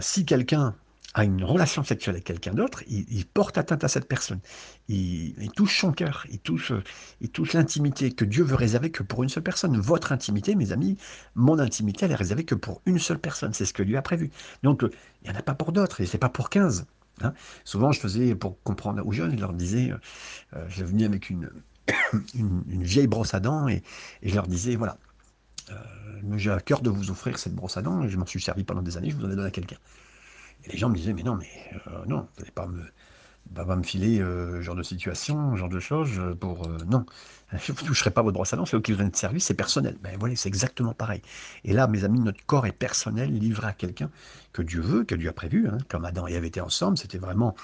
si 0.00 0.24
quelqu'un 0.24 0.74
a 1.14 1.24
une 1.24 1.42
relation 1.42 1.82
sexuelle 1.82 2.14
avec 2.14 2.24
quelqu'un 2.24 2.54
d'autre, 2.54 2.84
il, 2.86 3.26
porte 3.26 3.58
atteinte 3.58 3.82
à 3.82 3.88
cette 3.88 4.06
personne. 4.06 4.40
Il, 4.88 5.50
touche 5.56 5.80
son 5.80 5.92
cœur, 5.92 6.24
il 6.30 6.38
touche, 6.38 6.72
il 7.20 7.30
touche 7.30 7.52
l'intimité 7.52 8.12
que 8.12 8.24
Dieu 8.24 8.44
veut 8.44 8.54
réserver 8.54 8.90
que 8.90 9.02
pour 9.02 9.22
une 9.24 9.28
seule 9.28 9.42
personne. 9.42 9.76
Votre 9.80 10.12
intimité, 10.12 10.54
mes 10.54 10.70
amis, 10.70 10.96
mon 11.34 11.58
intimité, 11.58 12.04
elle 12.04 12.12
est 12.12 12.16
réservée 12.16 12.44
que 12.44 12.54
pour 12.54 12.80
une 12.86 13.00
seule 13.00 13.18
personne. 13.18 13.52
C'est 13.54 13.64
ce 13.64 13.72
que 13.72 13.82
Dieu 13.82 13.96
a 13.96 14.02
prévu. 14.02 14.30
Donc, 14.62 14.82
il 14.82 15.30
n'y 15.30 15.36
en 15.36 15.38
a 15.38 15.42
pas 15.42 15.54
pour 15.54 15.72
d'autres, 15.72 16.00
et 16.00 16.06
c'est 16.06 16.18
pas 16.18 16.28
pour 16.28 16.48
15. 16.48 16.86
Hein. 17.22 17.32
Souvent, 17.64 17.90
je 17.90 17.98
faisais, 17.98 18.36
pour 18.36 18.62
comprendre 18.62 19.04
aux 19.04 19.12
jeunes, 19.12 19.32
je 19.32 19.40
leur 19.40 19.52
disais, 19.52 19.92
euh, 20.54 20.64
je 20.68 20.84
venais 20.84 21.04
avec 21.04 21.28
une, 21.30 21.50
vieille 22.68 23.08
brosse 23.08 23.34
à 23.34 23.40
dents, 23.40 23.66
et, 23.66 23.82
je 24.22 24.34
leur 24.34 24.46
disais, 24.46 24.76
voilà, 24.76 24.96
euh, 25.70 25.74
j'ai 26.36 26.52
à 26.52 26.60
cœur 26.60 26.82
de 26.82 26.90
vous 26.90 27.10
offrir 27.10 27.36
cette 27.36 27.54
brosse 27.54 27.76
à 27.76 27.82
dents, 27.82 28.04
et 28.04 28.08
je 28.08 28.16
m'en 28.16 28.26
suis 28.26 28.40
servi 28.40 28.62
pendant 28.62 28.82
des 28.82 28.96
années, 28.96 29.10
je 29.10 29.16
vous 29.16 29.24
en 29.24 29.30
ai 29.30 29.34
donné 29.34 29.48
à 29.48 29.50
quelqu'un. 29.50 29.78
Les 30.66 30.78
gens 30.78 30.88
me 30.88 30.94
disaient, 30.94 31.12
mais 31.12 31.22
non, 31.22 31.36
mais 31.36 31.48
euh, 31.88 32.04
non, 32.06 32.28
vous 32.34 32.40
n'allez 32.40 32.52
pas 32.52 32.66
me, 33.76 33.82
filer 33.82 34.20
euh, 34.20 34.62
genre 34.62 34.76
de 34.76 34.82
situation, 34.82 35.56
genre 35.56 35.68
de 35.68 35.80
choses 35.80 36.18
euh, 36.18 36.34
pour... 36.34 36.68
non, 36.86 37.04
vous 37.52 37.82
ne 37.82 37.86
toucherez 37.86 38.10
pas 38.10 38.22
votre 38.22 38.34
droit 38.34 38.46
salon, 38.46 38.66
c'est 38.66 38.76
eux 38.76 38.80
qui 38.80 38.92
vous 38.92 39.02
de 39.02 39.16
service, 39.16 39.44
c'est 39.44 39.54
personnel. 39.54 39.96
Ben 40.02 40.16
voilà, 40.18 40.36
c'est 40.36 40.48
exactement 40.48 40.94
pareil. 40.94 41.22
Et 41.64 41.72
là, 41.72 41.86
mes 41.86 42.04
amis, 42.04 42.20
notre 42.20 42.44
corps 42.46 42.66
est 42.66 42.72
personnel, 42.72 43.32
livré 43.32 43.68
à 43.68 43.72
quelqu'un 43.72 44.10
que 44.52 44.62
Dieu 44.62 44.80
veut, 44.80 45.04
que 45.04 45.14
Dieu 45.14 45.28
a 45.28 45.32
prévu. 45.32 45.68
Hein. 45.68 45.78
Comme 45.88 46.04
Adam 46.04 46.28
et 46.28 46.34
Ève 46.34 46.44
étaient 46.44 46.60
ensemble, 46.60 46.98
c'était 46.98 47.18
vraiment... 47.18 47.54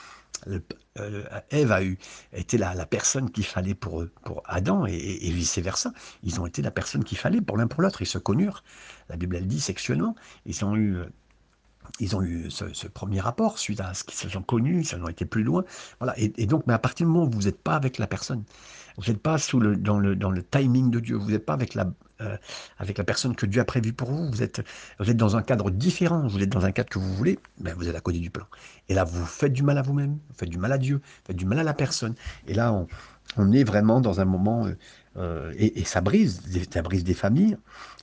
Ève 1.50 1.72
a 1.72 1.82
eu, 1.82 1.98
été 2.32 2.58
la, 2.58 2.74
la 2.74 2.84
personne 2.84 3.30
qu'il 3.30 3.44
fallait 3.44 3.74
pour, 3.74 4.04
pour 4.22 4.42
Adam 4.44 4.86
et, 4.86 4.92
et 4.92 5.30
vice-versa. 5.30 5.92
Ils 6.22 6.40
ont 6.40 6.46
été 6.46 6.60
la 6.62 6.70
personne 6.70 7.04
qu'il 7.04 7.16
fallait 7.16 7.40
pour 7.40 7.56
l'un 7.56 7.66
pour 7.66 7.80
l'autre. 7.80 8.02
Ils 8.02 8.06
se 8.06 8.18
connurent, 8.18 8.62
la 9.08 9.16
Bible 9.16 9.36
elle 9.36 9.46
dit 9.46 9.60
sexuellement. 9.60 10.14
Ils 10.44 10.64
ont 10.64 10.76
eu 10.76 10.98
ils 12.00 12.16
ont 12.16 12.22
eu 12.22 12.50
ce, 12.50 12.86
premier 12.86 13.20
rapport 13.20 13.58
suite 13.58 13.80
à 13.80 13.94
ce 13.94 14.04
qu'ils 14.04 14.18
se 14.18 14.28
sont 14.28 14.42
connus, 14.42 14.86
ils 14.92 15.02
ont 15.02 15.08
été 15.08 15.24
plus 15.24 15.42
loin. 15.42 15.64
Voilà. 15.98 16.14
Et, 16.18 16.46
donc, 16.46 16.64
mais 16.66 16.74
à 16.74 16.78
partir 16.78 17.06
du 17.06 17.12
moment 17.12 17.26
où 17.26 17.30
vous 17.30 17.42
n'êtes 17.42 17.60
pas 17.60 17.74
avec 17.74 17.98
la 17.98 18.06
personne, 18.06 18.44
vous 18.96 19.10
n'êtes 19.10 19.22
pas 19.22 19.36
dans, 19.78 19.98
le, 19.98 20.42
timing 20.42 20.90
de 20.90 21.00
Dieu, 21.00 21.16
vous 21.16 21.30
n'êtes 21.30 21.44
pas 21.44 21.52
avec 21.52 21.74
la, 21.74 21.90
euh, 22.22 22.36
avec 22.78 22.98
la 22.98 23.04
personne 23.04 23.34
que 23.36 23.46
Dieu 23.46 23.60
a 23.60 23.64
prévue 23.64 23.92
pour 23.92 24.10
vous, 24.10 24.30
vous 24.30 24.42
êtes, 24.42 24.62
dans 24.98 25.36
un 25.36 25.42
cadre 25.42 25.70
différent, 25.70 26.26
vous 26.26 26.42
êtes 26.42 26.48
dans 26.48 26.64
un 26.64 26.72
cadre 26.72 26.88
que 26.88 26.98
vous 26.98 27.14
voulez, 27.14 27.38
ben 27.58 27.74
vous 27.76 27.88
êtes 27.88 27.96
à 27.96 28.00
côté 28.00 28.18
du 28.18 28.30
plan. 28.30 28.46
Et 28.88 28.94
là, 28.94 29.04
vous 29.04 29.24
faites 29.26 29.52
du 29.52 29.62
mal 29.62 29.76
à 29.78 29.82
vous-même, 29.82 30.12
vous 30.12 30.34
faites 30.36 30.48
du 30.48 30.58
mal 30.58 30.72
à 30.72 30.78
Dieu, 30.78 30.96
vous 30.96 31.26
faites 31.26 31.36
du 31.36 31.46
mal 31.46 31.58
à 31.58 31.64
la 31.64 31.74
personne. 31.74 32.14
Et 32.46 32.54
là, 32.54 32.72
on, 32.72 32.86
on 33.36 33.52
est 33.52 33.64
vraiment 33.64 34.00
dans 34.00 34.20
un 34.20 34.24
moment, 34.24 34.66
euh, 35.18 35.36
euh, 35.36 35.52
et, 35.56 35.84
ça 35.84 36.00
brise, 36.00 36.42
ça 36.72 36.82
brise 36.82 37.04
des 37.04 37.14
familles, 37.14 37.56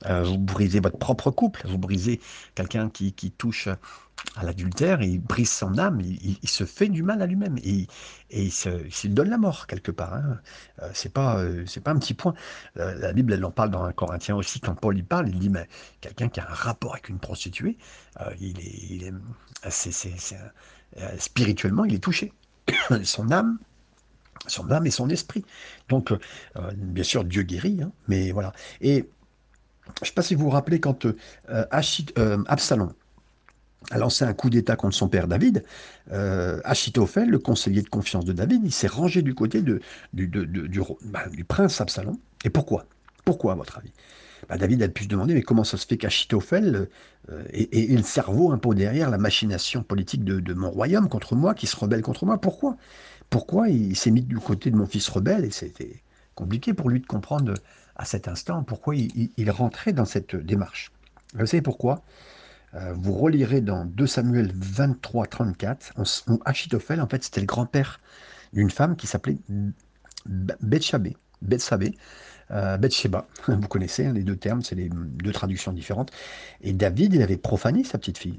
euh, 0.06 0.22
vous 0.22 0.38
brisez 0.38 0.80
votre 0.80 0.98
propre 0.98 1.30
couple, 1.30 1.62
vous 1.66 1.78
brisez 1.78 2.20
quelqu'un 2.54 2.90
qui, 2.90 3.12
touche 3.36 3.68
à 4.36 4.44
l'adultère, 4.44 5.02
il 5.02 5.20
brise 5.20 5.50
son 5.50 5.78
âme, 5.78 6.00
il, 6.00 6.48
se 6.48 6.64
fait 6.64 6.88
du 6.88 7.02
mal 7.02 7.20
à 7.22 7.26
lui-même, 7.26 7.56
et, 7.58 7.86
il, 8.30 8.52
se, 8.52 9.06
donne 9.08 9.30
la 9.30 9.38
mort 9.38 9.66
quelque 9.66 9.90
part. 9.90 10.14
Hein. 10.14 10.38
c'est 10.92 11.12
pas, 11.12 11.44
c'est 11.66 11.80
pas 11.80 11.90
un 11.90 11.98
petit 11.98 12.14
point. 12.14 12.34
la 12.76 13.12
Bible, 13.12 13.32
elle 13.32 13.44
en 13.44 13.50
parle 13.50 13.70
dans 13.70 13.84
un 13.84 13.92
Corinthien 13.92 14.36
aussi, 14.36 14.60
quand 14.60 14.74
Paul 14.74 14.96
y 14.98 15.02
parle, 15.02 15.28
il 15.28 15.38
dit, 15.38 15.50
mais 15.50 15.68
quelqu'un 16.00 16.28
qui 16.28 16.40
a 16.40 16.48
un 16.48 16.54
rapport 16.54 16.92
avec 16.92 17.08
une 17.08 17.18
prostituée, 17.18 17.76
spirituellement, 21.18 21.84
il 21.84 21.94
est 21.94 22.02
touché. 22.02 22.32
son 23.04 23.30
âme, 23.30 23.58
son 24.46 24.70
âme 24.70 24.86
et 24.86 24.90
son 24.90 25.08
esprit. 25.10 25.44
Donc, 25.88 26.12
euh, 26.12 26.18
bien 26.76 27.04
sûr, 27.04 27.24
Dieu 27.24 27.42
guérit, 27.42 27.80
hein, 27.82 27.92
mais 28.08 28.32
voilà. 28.32 28.52
Et 28.80 29.08
je 29.96 30.02
ne 30.02 30.06
sais 30.06 30.12
pas 30.12 30.22
si 30.22 30.34
vous 30.34 30.44
vous 30.44 30.50
rappelez 30.50 30.80
quand 30.80 31.06
Absalom 31.46 32.92
a 33.90 33.98
lancé 33.98 34.24
un 34.24 34.32
coup 34.32 34.48
d'État 34.48 34.76
contre 34.76 34.96
son 34.96 35.08
père 35.08 35.28
David, 35.28 35.62
Achitophel, 36.10 37.28
le 37.28 37.38
conseiller 37.38 37.82
de 37.82 37.88
confiance 37.88 38.24
de 38.24 38.32
David, 38.32 38.62
il 38.64 38.72
s'est 38.72 38.86
rangé 38.86 39.20
du 39.20 39.34
côté 39.34 39.60
du, 39.60 39.80
bah, 40.14 41.24
du, 41.30 41.44
prince 41.44 41.82
Absalom. 41.82 42.16
Et 42.44 42.50
pourquoi? 42.50 42.86
Pourquoi, 43.26 43.52
à 43.52 43.56
votre 43.56 43.76
avis? 43.76 43.92
Bah, 44.48 44.58
David 44.58 44.82
a 44.82 44.88
pu 44.88 45.04
se 45.04 45.08
demander, 45.08 45.34
mais 45.34 45.42
comment 45.42 45.64
ça 45.64 45.76
se 45.76 45.86
fait 45.86 45.96
qu'Achitophel 45.96 46.88
euh, 47.30 47.42
et, 47.52 47.86
le 47.86 48.02
cerveau 48.02 48.52
un 48.52 48.58
peu 48.58 48.74
derrière 48.74 49.10
la 49.10 49.18
machination 49.18 49.82
politique 49.82 50.24
de, 50.24 50.54
mon 50.54 50.70
royaume 50.70 51.08
contre 51.08 51.34
moi, 51.34 51.54
qui 51.54 51.66
se 51.66 51.76
rebelle 51.76 52.02
contre 52.02 52.26
moi? 52.26 52.38
Pourquoi? 52.38 52.76
Pourquoi 53.30 53.68
il 53.68 53.96
s'est 53.96 54.10
mis 54.10 54.22
du 54.22 54.38
côté 54.38 54.70
de 54.70 54.76
mon 54.76 54.86
fils 54.86 55.08
rebelle 55.08 55.44
Et 55.44 55.50
c'était 55.50 56.02
compliqué 56.34 56.74
pour 56.74 56.90
lui 56.90 57.00
de 57.00 57.06
comprendre 57.06 57.54
à 57.96 58.04
cet 58.04 58.28
instant 58.28 58.62
pourquoi 58.62 58.94
il, 58.96 59.50
rentrait 59.50 59.92
dans 59.92 60.04
cette 60.04 60.36
démarche. 60.36 60.90
Vous 61.34 61.46
savez 61.46 61.62
pourquoi? 61.62 62.02
Euh, 62.74 62.92
vous 62.96 63.14
relirez 63.14 63.60
dans 63.60 63.84
2 63.84 64.06
Samuel 64.06 64.52
23, 64.54 65.26
34, 65.26 65.94
Achitophel, 66.44 67.00
en 67.00 67.06
fait, 67.06 67.22
c'était 67.22 67.40
le 67.40 67.46
grand-père 67.46 68.00
d'une 68.52 68.70
femme 68.70 68.96
qui 68.96 69.06
s'appelait 69.06 69.38
Bethshabé, 70.26 71.16
Bethsabé, 71.42 71.96
euh, 72.50 72.78
vous 73.48 73.68
connaissez 73.68 74.06
hein, 74.06 74.12
les 74.12 74.22
deux 74.22 74.36
termes, 74.36 74.62
c'est 74.62 74.74
les 74.74 74.90
deux 74.90 75.32
traductions 75.32 75.72
différentes. 75.72 76.10
Et 76.62 76.72
David, 76.72 77.14
il 77.14 77.22
avait 77.22 77.36
profané 77.36 77.84
sa 77.84 77.98
petite 77.98 78.18
fille. 78.18 78.38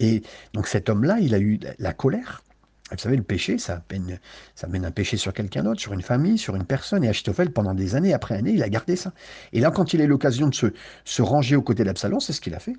Et 0.00 0.22
donc 0.54 0.68
cet 0.68 0.88
homme-là, 0.88 1.18
il 1.20 1.34
a 1.34 1.38
eu 1.38 1.58
la 1.78 1.92
colère. 1.92 2.42
Vous 2.90 2.98
savez, 2.98 3.16
le 3.16 3.22
péché, 3.22 3.58
ça, 3.58 3.82
mène, 3.90 4.18
ça 4.54 4.66
mène 4.66 4.84
un 4.84 4.90
péché 4.90 5.16
sur 5.16 5.32
quelqu'un 5.32 5.62
d'autre, 5.62 5.80
sur 5.80 5.92
une 5.92 6.02
famille, 6.02 6.38
sur 6.38 6.56
une 6.56 6.64
personne. 6.64 7.04
Et 7.04 7.08
Achitophel, 7.08 7.50
pendant 7.52 7.74
des 7.74 7.94
années, 7.94 8.14
après 8.14 8.34
années, 8.34 8.52
il 8.52 8.62
a 8.62 8.68
gardé 8.68 8.96
ça. 8.96 9.12
Et 9.52 9.60
là, 9.60 9.70
quand 9.70 9.92
il 9.92 10.00
a 10.00 10.04
eu 10.04 10.08
l'occasion 10.08 10.48
de 10.48 10.54
se, 10.54 11.22
ranger 11.22 11.56
aux 11.56 11.62
côtés 11.62 11.84
d'Absalom, 11.84 12.20
c'est 12.20 12.32
ce 12.32 12.40
qu'il 12.40 12.54
a 12.54 12.60
fait. 12.60 12.76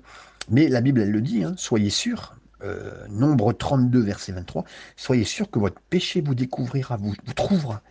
Mais 0.48 0.68
la 0.68 0.80
Bible, 0.80 1.00
elle 1.00 1.10
le 1.10 1.20
dit, 1.20 1.44
hein, 1.44 1.54
soyez 1.56 1.90
sûrs, 1.90 2.34
euh, 2.64 3.06
nombre 3.08 3.52
32, 3.52 4.00
verset 4.00 4.32
23, 4.32 4.64
soyez 4.96 5.24
sûrs 5.24 5.50
que 5.50 5.58
votre 5.58 5.80
péché 5.88 6.20
vous 6.20 6.34
découvrira, 6.34 6.96
vous, 6.96 7.14
vous 7.24 7.32
trouvera. 7.32 7.82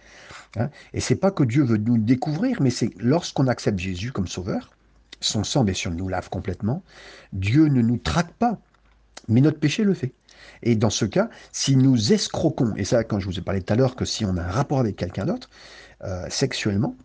Hein. 0.57 0.69
Et 0.93 0.99
c'est 0.99 1.15
pas 1.15 1.31
que 1.31 1.43
Dieu 1.43 1.63
veut 1.63 1.77
nous 1.77 1.97
découvrir, 1.97 2.61
mais 2.61 2.69
c'est 2.69 2.89
lorsqu'on 2.97 3.47
accepte 3.47 3.79
Jésus 3.79 4.11
comme 4.11 4.27
sauveur, 4.27 4.71
son 5.21 5.43
sang, 5.43 5.63
bien 5.63 5.73
sûr, 5.73 5.91
nous 5.91 6.07
lave 6.07 6.29
complètement. 6.29 6.83
Dieu 7.33 7.65
ne 7.65 7.81
nous 7.81 7.97
traque 7.97 8.31
pas, 8.33 8.59
mais 9.27 9.41
notre 9.41 9.59
péché 9.59 9.83
le 9.83 9.93
fait. 9.93 10.13
Et 10.63 10.75
dans 10.75 10.89
ce 10.89 11.05
cas, 11.05 11.29
si 11.51 11.75
nous 11.75 12.13
escroquons, 12.13 12.73
et 12.75 12.85
ça, 12.85 13.03
quand 13.03 13.19
je 13.19 13.25
vous 13.25 13.39
ai 13.39 13.41
parlé 13.41 13.61
tout 13.61 13.73
à 13.73 13.75
l'heure, 13.75 13.95
que 13.95 14.05
si 14.05 14.25
on 14.25 14.37
a 14.37 14.41
un 14.41 14.51
rapport 14.51 14.79
avec 14.79 14.95
quelqu'un 14.95 15.25
d'autre, 15.25 15.49
euh, 16.03 16.25
sexuellement, 16.29 16.95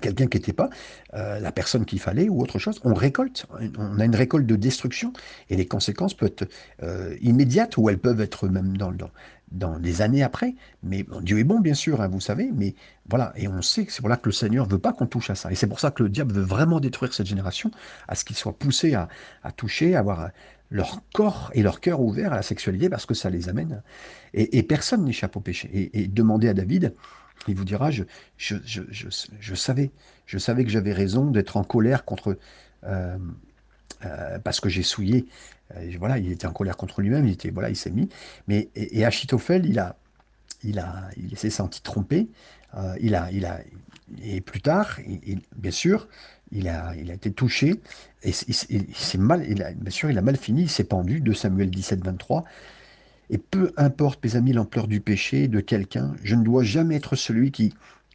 quelqu'un 0.00 0.26
qui 0.26 0.36
n'était 0.36 0.52
pas 0.52 0.68
euh, 1.14 1.38
la 1.38 1.52
personne 1.52 1.84
qu'il 1.84 2.00
fallait 2.00 2.28
ou 2.28 2.42
autre 2.42 2.58
chose, 2.58 2.80
on 2.84 2.94
récolte. 2.94 3.46
On 3.78 4.00
a 4.00 4.04
une 4.04 4.16
récolte 4.16 4.46
de 4.46 4.56
destruction 4.56 5.12
et 5.48 5.56
les 5.56 5.66
conséquences 5.66 6.14
peuvent 6.14 6.32
être 6.36 6.50
euh, 6.82 7.16
immédiates 7.20 7.76
ou 7.76 7.88
elles 7.88 7.98
peuvent 7.98 8.20
être 8.20 8.48
même 8.48 8.76
dans, 8.76 8.92
dans, 9.52 9.78
des 9.78 10.02
années 10.02 10.24
après. 10.24 10.56
Mais 10.82 11.06
Dieu 11.22 11.38
est 11.38 11.44
bon, 11.44 11.60
bien 11.60 11.74
sûr, 11.74 12.00
hein, 12.00 12.08
vous 12.08 12.20
savez, 12.20 12.50
mais 12.52 12.74
voilà, 13.08 13.32
et 13.36 13.46
on 13.46 13.62
sait 13.62 13.84
que 13.84 13.92
c'est 13.92 14.00
pour 14.00 14.08
là 14.08 14.16
que 14.16 14.28
le 14.28 14.32
Seigneur 14.32 14.66
veut 14.66 14.78
pas 14.78 14.92
qu'on 14.92 15.06
touche 15.06 15.30
à 15.30 15.36
ça. 15.36 15.52
Et 15.52 15.54
c'est 15.54 15.68
pour 15.68 15.78
ça 15.78 15.92
que 15.92 16.02
le 16.02 16.08
diable 16.08 16.34
veut 16.34 16.42
vraiment 16.42 16.80
détruire 16.80 17.14
cette 17.14 17.26
génération, 17.26 17.70
à 18.08 18.16
ce 18.16 18.24
qu'ils 18.24 18.36
soient 18.36 18.58
poussés 18.58 18.94
à, 18.94 19.08
à 19.44 19.52
toucher, 19.52 19.94
à 19.94 20.00
avoir 20.00 20.30
leur 20.70 21.00
corps 21.14 21.50
et 21.54 21.62
leur 21.62 21.80
cœur 21.80 22.00
ouvert 22.00 22.32
à 22.32 22.36
la 22.36 22.42
sexualité 22.42 22.88
parce 22.88 23.06
que 23.06 23.14
ça 23.14 23.30
les 23.30 23.48
amène. 23.48 23.82
Et, 24.34 24.62
personne 24.62 25.04
n'échappe 25.04 25.36
au 25.36 25.40
péché. 25.40 25.70
Et, 25.72 26.02
et 26.02 26.08
demandez 26.08 26.48
à 26.48 26.54
David, 26.54 26.94
il 27.48 27.54
vous 27.54 27.64
dira, 27.64 27.90
je, 27.90 28.04
je, 28.36 28.56
je, 28.64 28.82
je 28.90 29.54
savais, 29.54 29.90
je 30.26 30.38
savais 30.38 30.64
que 30.64 30.70
j'avais 30.70 30.92
raison 30.92 31.30
d'être 31.30 31.56
en 31.56 31.64
colère 31.64 32.04
contre... 32.04 32.38
Euh, 32.84 33.18
euh, 34.04 34.38
parce 34.40 34.60
que 34.60 34.68
j'ai 34.68 34.82
souillé. 34.82 35.26
Euh, 35.74 35.90
voilà, 35.98 36.18
il 36.18 36.30
était 36.30 36.46
en 36.46 36.52
colère 36.52 36.76
contre 36.76 37.00
lui-même, 37.00 37.26
il 37.26 37.32
était 37.32 37.50
voilà, 37.50 37.70
il 37.70 37.76
s'est 37.76 37.90
mis. 37.90 38.08
Mais 38.46 38.68
et, 38.74 39.04
Achitophel, 39.04 39.64
il 39.64 39.78
a, 39.78 39.96
il 40.62 40.78
a, 40.78 41.08
il 41.16 41.36
s'est 41.38 41.50
senti 41.50 41.80
trompé. 41.82 42.28
il 43.00 43.14
a, 43.14 43.30
il 43.32 43.46
a, 43.46 43.60
et 44.22 44.40
plus 44.42 44.60
tard, 44.60 44.98
bien 45.56 45.70
sûr, 45.70 46.08
il 46.52 46.68
a, 46.68 46.94
il 46.96 47.10
a 47.10 47.14
été 47.14 47.32
touché 47.32 47.80
et, 48.22 48.32
c'est 48.32 49.18
mal. 49.18 49.44
Il 49.48 49.62
a, 49.62 49.72
bien 49.72 49.90
sûr, 49.90 50.10
il 50.10 50.18
a 50.18 50.22
mal 50.22 50.36
fini. 50.36 50.62
Il 50.62 50.70
s'est 50.70 50.84
pendu. 50.84 51.20
De 51.20 51.32
Samuel 51.32 51.70
17, 51.70 52.04
23. 52.04 52.44
Et 53.30 53.38
peu 53.38 53.72
importe, 53.76 54.22
mes 54.24 54.36
amis, 54.36 54.52
l'ampleur 54.52 54.86
du 54.86 55.00
péché 55.00 55.48
de 55.48 55.60
quelqu'un, 55.60 56.14
je 56.22 56.36
ne 56.36 56.44
dois 56.44 56.62
jamais 56.62 56.96
être 56.96 57.16
celui 57.16 57.50
qui 57.50 57.74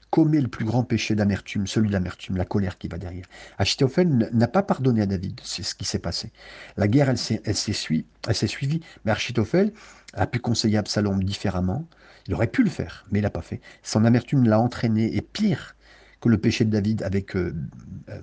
commet 0.09 0.41
le 0.41 0.47
plus 0.49 0.65
grand 0.65 0.83
péché 0.83 1.15
d'amertume, 1.15 1.67
celui 1.67 1.87
de 1.87 1.93
l'amertume, 1.93 2.37
la 2.37 2.45
colère 2.45 2.77
qui 2.77 2.87
va 2.87 2.97
derrière. 2.97 3.25
Achitophel 3.57 4.29
n'a 4.31 4.47
pas 4.47 4.61
pardonné 4.61 5.01
à 5.01 5.05
David, 5.05 5.39
c'est 5.43 5.63
ce 5.63 5.73
qui 5.73 5.85
s'est 5.85 5.99
passé. 5.99 6.31
La 6.77 6.87
guerre, 6.87 7.09
elle 7.09 7.17
s'est, 7.17 7.73
suivie, 7.73 8.81
mais 9.05 9.11
Achitophel 9.11 9.73
a 10.13 10.27
pu 10.27 10.39
conseiller 10.39 10.77
Absalom 10.77 11.23
différemment. 11.23 11.87
Il 12.27 12.33
aurait 12.33 12.47
pu 12.47 12.63
le 12.63 12.69
faire, 12.69 13.05
mais 13.11 13.19
il 13.19 13.21
l'a 13.21 13.29
pas 13.29 13.41
fait. 13.41 13.61
Son 13.83 14.03
amertume 14.03 14.43
l'a 14.43 14.59
entraîné, 14.59 15.15
et 15.15 15.21
pire 15.21 15.75
que 16.21 16.29
le 16.29 16.37
péché 16.37 16.65
de 16.65 16.69
David 16.69 17.03
avec 17.03 17.35
euh, 17.35 17.53
euh. 18.09 18.21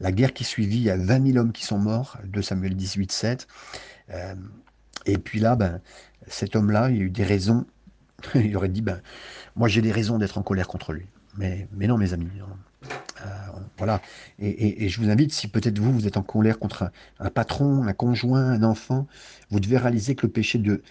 La 0.00 0.12
guerre 0.12 0.34
qui 0.34 0.44
suivit, 0.44 0.76
il 0.76 0.82
y 0.82 0.90
a 0.90 0.96
20 0.96 1.32
000 1.32 1.38
hommes 1.38 1.52
qui 1.52 1.64
sont 1.64 1.78
morts, 1.78 2.18
2 2.24 2.42
Samuel 2.42 2.76
18, 2.76 3.12
7. 3.12 3.46
Et 5.06 5.18
puis 5.18 5.38
là, 5.38 5.56
ben, 5.56 5.80
cet 6.26 6.56
homme-là, 6.56 6.90
il 6.90 7.00
a 7.00 7.04
eu 7.04 7.10
des 7.10 7.24
raisons. 7.24 7.66
il 8.34 8.56
aurait 8.56 8.68
dit, 8.68 8.82
ben, 8.82 9.00
moi 9.54 9.68
j'ai 9.68 9.80
des 9.80 9.92
raisons 9.92 10.18
d'être 10.18 10.38
en 10.38 10.42
colère 10.42 10.68
contre 10.68 10.92
lui. 10.92 11.06
Mais, 11.36 11.68
mais 11.72 11.86
non, 11.86 11.96
mes 11.96 12.12
amis. 12.12 12.28
Hein. 12.40 12.88
Euh, 13.24 13.28
voilà. 13.78 14.00
Et, 14.38 14.88
je 14.88 15.00
vous 15.00 15.10
invite, 15.10 15.32
si 15.32 15.48
peut-être 15.48 15.78
vous, 15.78 15.92
vous 15.92 16.06
êtes 16.06 16.16
en 16.16 16.22
colère 16.22 16.58
contre 16.58 16.90
un, 17.18 17.30
patron, 17.30 17.84
un 17.84 17.92
conjoint, 17.92 18.50
un 18.50 18.62
enfant, 18.62 19.06
vous 19.50 19.60
devez 19.60 19.78
réaliser 19.78 20.14
que 20.14 20.26
le 20.26 20.32
péché 20.32 20.58
de, 20.58 20.82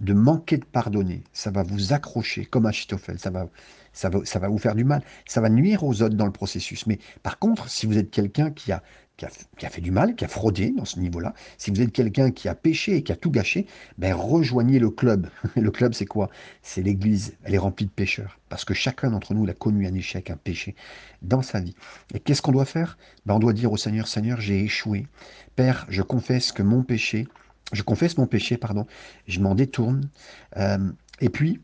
de 0.00 0.12
manquer 0.12 0.58
de 0.58 0.64
pardonner, 0.64 1.22
ça 1.32 1.50
va 1.50 1.62
vous 1.62 1.92
accrocher 1.92 2.44
comme 2.44 2.66
Achitophel, 2.66 3.18
ça 3.18 3.30
va, 3.30 3.48
ça, 3.94 4.10
va, 4.10 4.48
vous 4.48 4.58
faire 4.58 4.74
du 4.74 4.84
mal, 4.84 5.02
ça 5.26 5.40
va 5.40 5.48
nuire 5.48 5.82
aux 5.84 6.02
autres 6.02 6.16
dans 6.16 6.26
le 6.26 6.32
processus. 6.32 6.86
Mais 6.86 6.98
par 7.22 7.38
contre, 7.38 7.70
si 7.70 7.86
vous 7.86 7.96
êtes 7.96 8.10
quelqu'un 8.10 8.50
qui 8.50 8.72
a 8.72 8.82
qui 9.16 9.26
a, 9.66 9.70
fait 9.70 9.80
du 9.80 9.92
mal, 9.92 10.16
qui 10.16 10.24
a 10.24 10.28
fraudé 10.28 10.72
dans 10.72 10.84
ce 10.84 10.98
niveau-là, 10.98 11.34
si 11.56 11.70
vous 11.70 11.80
êtes 11.80 11.92
quelqu'un 11.92 12.32
qui 12.32 12.48
a 12.48 12.54
péché 12.56 12.96
et 12.96 13.02
qui 13.04 13.12
a 13.12 13.16
tout 13.16 13.30
gâché, 13.30 13.66
ben 13.96 14.12
rejoignez 14.12 14.80
le 14.80 14.90
club. 14.90 15.28
le 15.56 15.70
club, 15.70 15.94
c'est 15.94 16.04
quoi? 16.04 16.30
C'est 16.62 16.82
l'Église. 16.82 17.36
Elle 17.44 17.54
est 17.54 17.58
remplie 17.58 17.86
de 17.86 17.92
pécheurs. 17.92 18.40
Parce 18.48 18.64
que 18.64 18.74
chacun 18.74 19.12
d'entre 19.12 19.32
nous 19.32 19.48
a 19.48 19.52
connu 19.52 19.86
un 19.86 19.94
échec, 19.94 20.30
un 20.30 20.36
péché 20.36 20.74
dans 21.22 21.42
sa 21.42 21.60
vie. 21.60 21.76
Et 22.12 22.18
qu'est-ce 22.18 22.42
qu'on 22.42 22.50
doit 22.50 22.64
faire? 22.64 22.98
Ben, 23.24 23.34
On 23.34 23.38
doit 23.38 23.52
dire 23.52 23.70
au 23.70 23.76
Seigneur, 23.76 24.08
Seigneur, 24.08 24.40
j'ai 24.40 24.64
échoué. 24.64 25.06
Père, 25.54 25.86
je 25.88 26.02
confesse 26.02 26.50
que 26.50 26.64
mon 26.64 26.82
péché, 26.82 27.28
je 27.72 27.82
confesse 27.82 28.18
mon 28.18 28.26
péché, 28.26 28.56
pardon, 28.56 28.84
je 29.28 29.38
m'en 29.38 29.54
détourne. 29.54 30.10
Euh, 30.56 30.90
et 31.20 31.28
puis, 31.28 31.60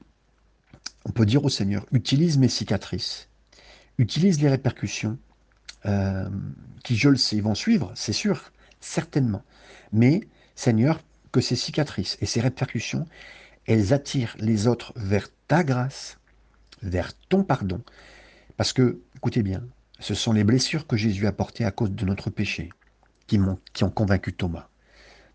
on 1.04 1.12
peut 1.12 1.26
dire 1.26 1.44
au 1.44 1.48
Seigneur, 1.48 1.86
utilise 1.92 2.38
mes 2.38 2.48
cicatrices, 2.48 3.28
utilise 3.98 4.40
les 4.40 4.48
répercussions, 4.48 5.18
euh, 5.86 6.28
qui, 6.84 6.96
je 6.96 7.08
le 7.08 7.16
sais, 7.16 7.40
vont 7.40 7.54
suivre, 7.54 7.92
c'est 7.94 8.12
sûr, 8.12 8.52
certainement. 8.80 9.42
Mais, 9.92 10.20
Seigneur, 10.54 11.00
que 11.32 11.40
ces 11.40 11.56
cicatrices 11.56 12.18
et 12.20 12.26
ces 12.26 12.40
répercussions, 12.40 13.06
elles 13.66 13.92
attirent 13.92 14.36
les 14.38 14.66
autres 14.66 14.92
vers 14.96 15.28
ta 15.48 15.64
grâce, 15.64 16.18
vers 16.82 17.12
ton 17.28 17.44
pardon. 17.44 17.82
Parce 18.56 18.72
que, 18.72 19.00
écoutez 19.16 19.42
bien, 19.42 19.62
ce 20.00 20.14
sont 20.14 20.32
les 20.32 20.44
blessures 20.44 20.86
que 20.86 20.96
Jésus 20.96 21.26
a 21.26 21.32
portées 21.32 21.64
à 21.64 21.70
cause 21.70 21.92
de 21.92 22.04
notre 22.04 22.30
péché 22.30 22.70
qui, 23.26 23.38
ont, 23.38 23.58
qui 23.72 23.84
ont 23.84 23.90
convaincu 23.90 24.32
Thomas 24.32 24.68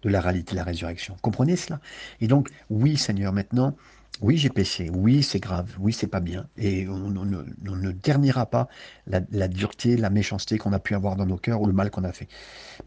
de 0.02 0.10
la 0.10 0.22
réalité 0.22 0.52
de 0.52 0.58
la 0.58 0.64
résurrection. 0.64 1.16
Comprenez 1.22 1.56
cela? 1.56 1.80
Et 2.22 2.28
donc, 2.28 2.50
oui, 2.70 2.98
Seigneur, 2.98 3.34
maintenant, 3.34 3.76
oui, 4.22 4.38
j'ai 4.38 4.50
péché. 4.50 4.90
Oui, 4.94 5.24
c'est 5.24 5.40
grave. 5.40 5.76
Oui, 5.80 5.92
c'est 5.94 6.08
pas 6.08 6.20
bien. 6.22 6.48
Et 6.58 6.88
on, 6.88 7.10
ne 7.10 7.92
ternira 7.92 8.46
pas 8.46 8.68
la, 9.08 9.48
dureté, 9.48 9.98
la 9.98 10.10
méchanceté 10.10 10.58
qu'on 10.58 10.74
a 10.74 10.80
pu 10.80 10.96
avoir 10.96 11.16
dans 11.16 11.26
nos 11.26 11.38
cœurs 11.38 11.62
ou 11.62 11.68
le 11.68 11.74
mal 11.74 11.92
qu'on 11.92 12.04
a 12.04 12.12
fait. 12.12 12.28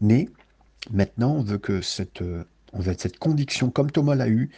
Mais 0.01 0.27
maintenant, 0.91 1.33
on 1.35 1.41
veut 1.41 1.59
que 1.59 1.81
cette, 1.81 2.23
on 2.73 2.79
veut 2.79 2.95
cette 2.97 3.19
conviction, 3.19 3.69
comme 3.69 3.91
Thomas 3.91 4.15
l'a 4.15 4.27
eu, 4.27 4.49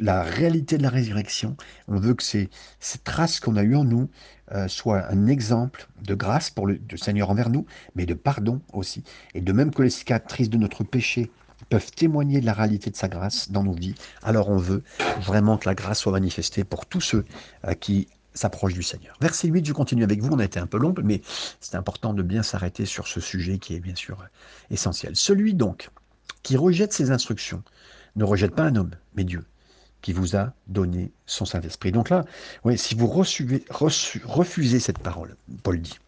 la 0.00 0.22
réalité 0.22 0.76
de 0.76 0.82
la 0.82 0.90
résurrection, 0.90 1.56
on 1.88 1.98
veut 1.98 2.14
que 2.14 2.22
ces, 2.22 2.50
ces 2.78 2.98
traces 2.98 3.40
qu'on 3.40 3.56
a 3.56 3.62
eues 3.62 3.74
en 3.74 3.84
nous 3.84 4.10
euh, 4.52 4.68
soient 4.68 5.10
un 5.10 5.26
exemple 5.26 5.88
de 6.02 6.14
grâce 6.14 6.50
pour 6.50 6.66
le 6.66 6.78
Seigneur 6.96 7.30
envers 7.30 7.48
nous, 7.48 7.64
mais 7.94 8.04
de 8.04 8.14
pardon 8.14 8.60
aussi. 8.74 9.02
Et 9.34 9.40
de 9.40 9.52
même 9.52 9.72
que 9.72 9.82
les 9.82 9.90
cicatrices 9.90 10.50
de 10.50 10.58
notre 10.58 10.84
péché 10.84 11.30
peuvent 11.68 11.90
témoigner 11.90 12.40
de 12.40 12.46
la 12.46 12.52
réalité 12.52 12.90
de 12.90 12.96
sa 12.96 13.08
grâce 13.08 13.50
dans 13.50 13.62
nos 13.62 13.72
vies, 13.72 13.94
alors 14.22 14.48
on 14.48 14.56
veut 14.56 14.82
vraiment 15.20 15.58
que 15.58 15.68
la 15.68 15.74
grâce 15.74 16.00
soit 16.00 16.12
manifestée 16.12 16.64
pour 16.64 16.86
tous 16.86 17.00
ceux 17.00 17.24
euh, 17.66 17.74
qui 17.74 18.08
s'approchent 18.34 18.74
du 18.74 18.82
Seigneur. 18.82 19.16
Verset 19.20 19.48
8, 19.48 19.66
je 19.66 19.72
continue 19.72 20.04
avec 20.04 20.22
vous, 20.22 20.32
on 20.32 20.38
a 20.38 20.44
été 20.44 20.60
un 20.60 20.66
peu 20.66 20.78
long, 20.78 20.94
mais 21.02 21.20
c'est 21.60 21.74
important 21.74 22.14
de 22.14 22.22
bien 22.22 22.42
s'arrêter 22.42 22.86
sur 22.86 23.08
ce 23.08 23.20
sujet 23.20 23.58
qui 23.58 23.74
est 23.74 23.80
bien 23.80 23.96
sûr 23.96 24.24
essentiel. 24.70 25.16
Celui 25.16 25.54
donc 25.54 25.90
qui 26.42 26.56
rejette 26.56 26.92
ses 26.92 27.10
instructions 27.10 27.62
ne 28.16 28.24
rejette 28.24 28.54
pas 28.54 28.64
un 28.64 28.76
homme, 28.76 28.92
mais 29.14 29.24
Dieu, 29.24 29.44
qui 30.02 30.12
vous 30.12 30.36
a 30.36 30.52
donné 30.68 31.10
son 31.26 31.44
Saint-Esprit. 31.44 31.92
Donc 31.92 32.10
là, 32.10 32.24
oui, 32.64 32.78
si 32.78 32.94
vous 32.94 33.08
refusez 33.08 34.80
cette 34.80 34.98
parole, 34.98 35.36
Paul 35.62 35.80
dit, 35.80 35.98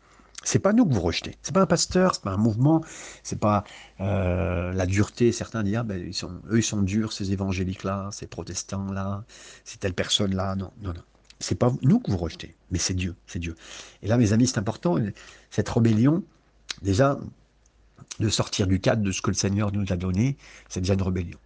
c'est 0.43 0.59
pas 0.59 0.73
nous 0.73 0.87
que 0.87 0.95
vous 0.95 1.01
rejetez. 1.01 1.37
C'est 1.43 1.55
pas 1.55 1.63
un 1.63 1.67
pasteur, 1.67 2.15
c'est 2.15 2.23
pas 2.23 2.33
un 2.33 2.39
mouvement, 2.39 2.83
c'est 3.23 3.39
pas 3.39 3.65
euh, 4.01 4.73
la 4.73 4.87
dureté. 4.87 5.33
Certains 5.33 5.63
disent, 5.63 5.77
ah, 5.77 5.83
ben, 5.83 6.03
ils 6.07 6.15
sont, 6.15 6.41
eux, 6.51 6.59
ils 6.59 6.63
sont 6.63 6.83
durs, 6.83 7.13
ces 7.13 7.33
évangéliques-là, 7.33 8.09
ces 8.13 8.27
protestants-là, 8.27 9.25
ces 9.65 9.79
telle 9.79 9.95
personne-là. 9.95 10.57
Non, 10.57 10.73
non, 10.83 10.95
non. 10.95 11.03
C'est 11.39 11.55
pas 11.55 11.73
nous 11.83 12.01
que 12.01 12.11
vous 12.11 12.19
rejetez, 12.19 12.55
mais 12.71 12.79
c'est 12.79 12.95
Dieu, 12.95 13.15
c'est 13.27 13.39
Dieu. 13.39 13.55
Et 14.03 14.09
là, 14.09 14.19
mes 14.19 14.33
amis, 14.33 14.47
c'est 14.47 14.59
important. 14.59 14.97
Cette 15.51 15.69
rébellion, 15.69 16.23
déjà, 16.83 17.19
de 18.19 18.29
sortir 18.29 18.67
du 18.67 18.81
cadre 18.81 19.03
de 19.03 19.13
ce 19.13 19.23
que 19.23 19.31
le 19.31 19.35
Seigneur 19.35 19.73
nous 19.73 19.87
a 19.91 19.97
donné, 19.97 20.37
c'est 20.69 20.81
déjà 20.81 20.95
une 20.95 21.03
rébellion. 21.03 21.39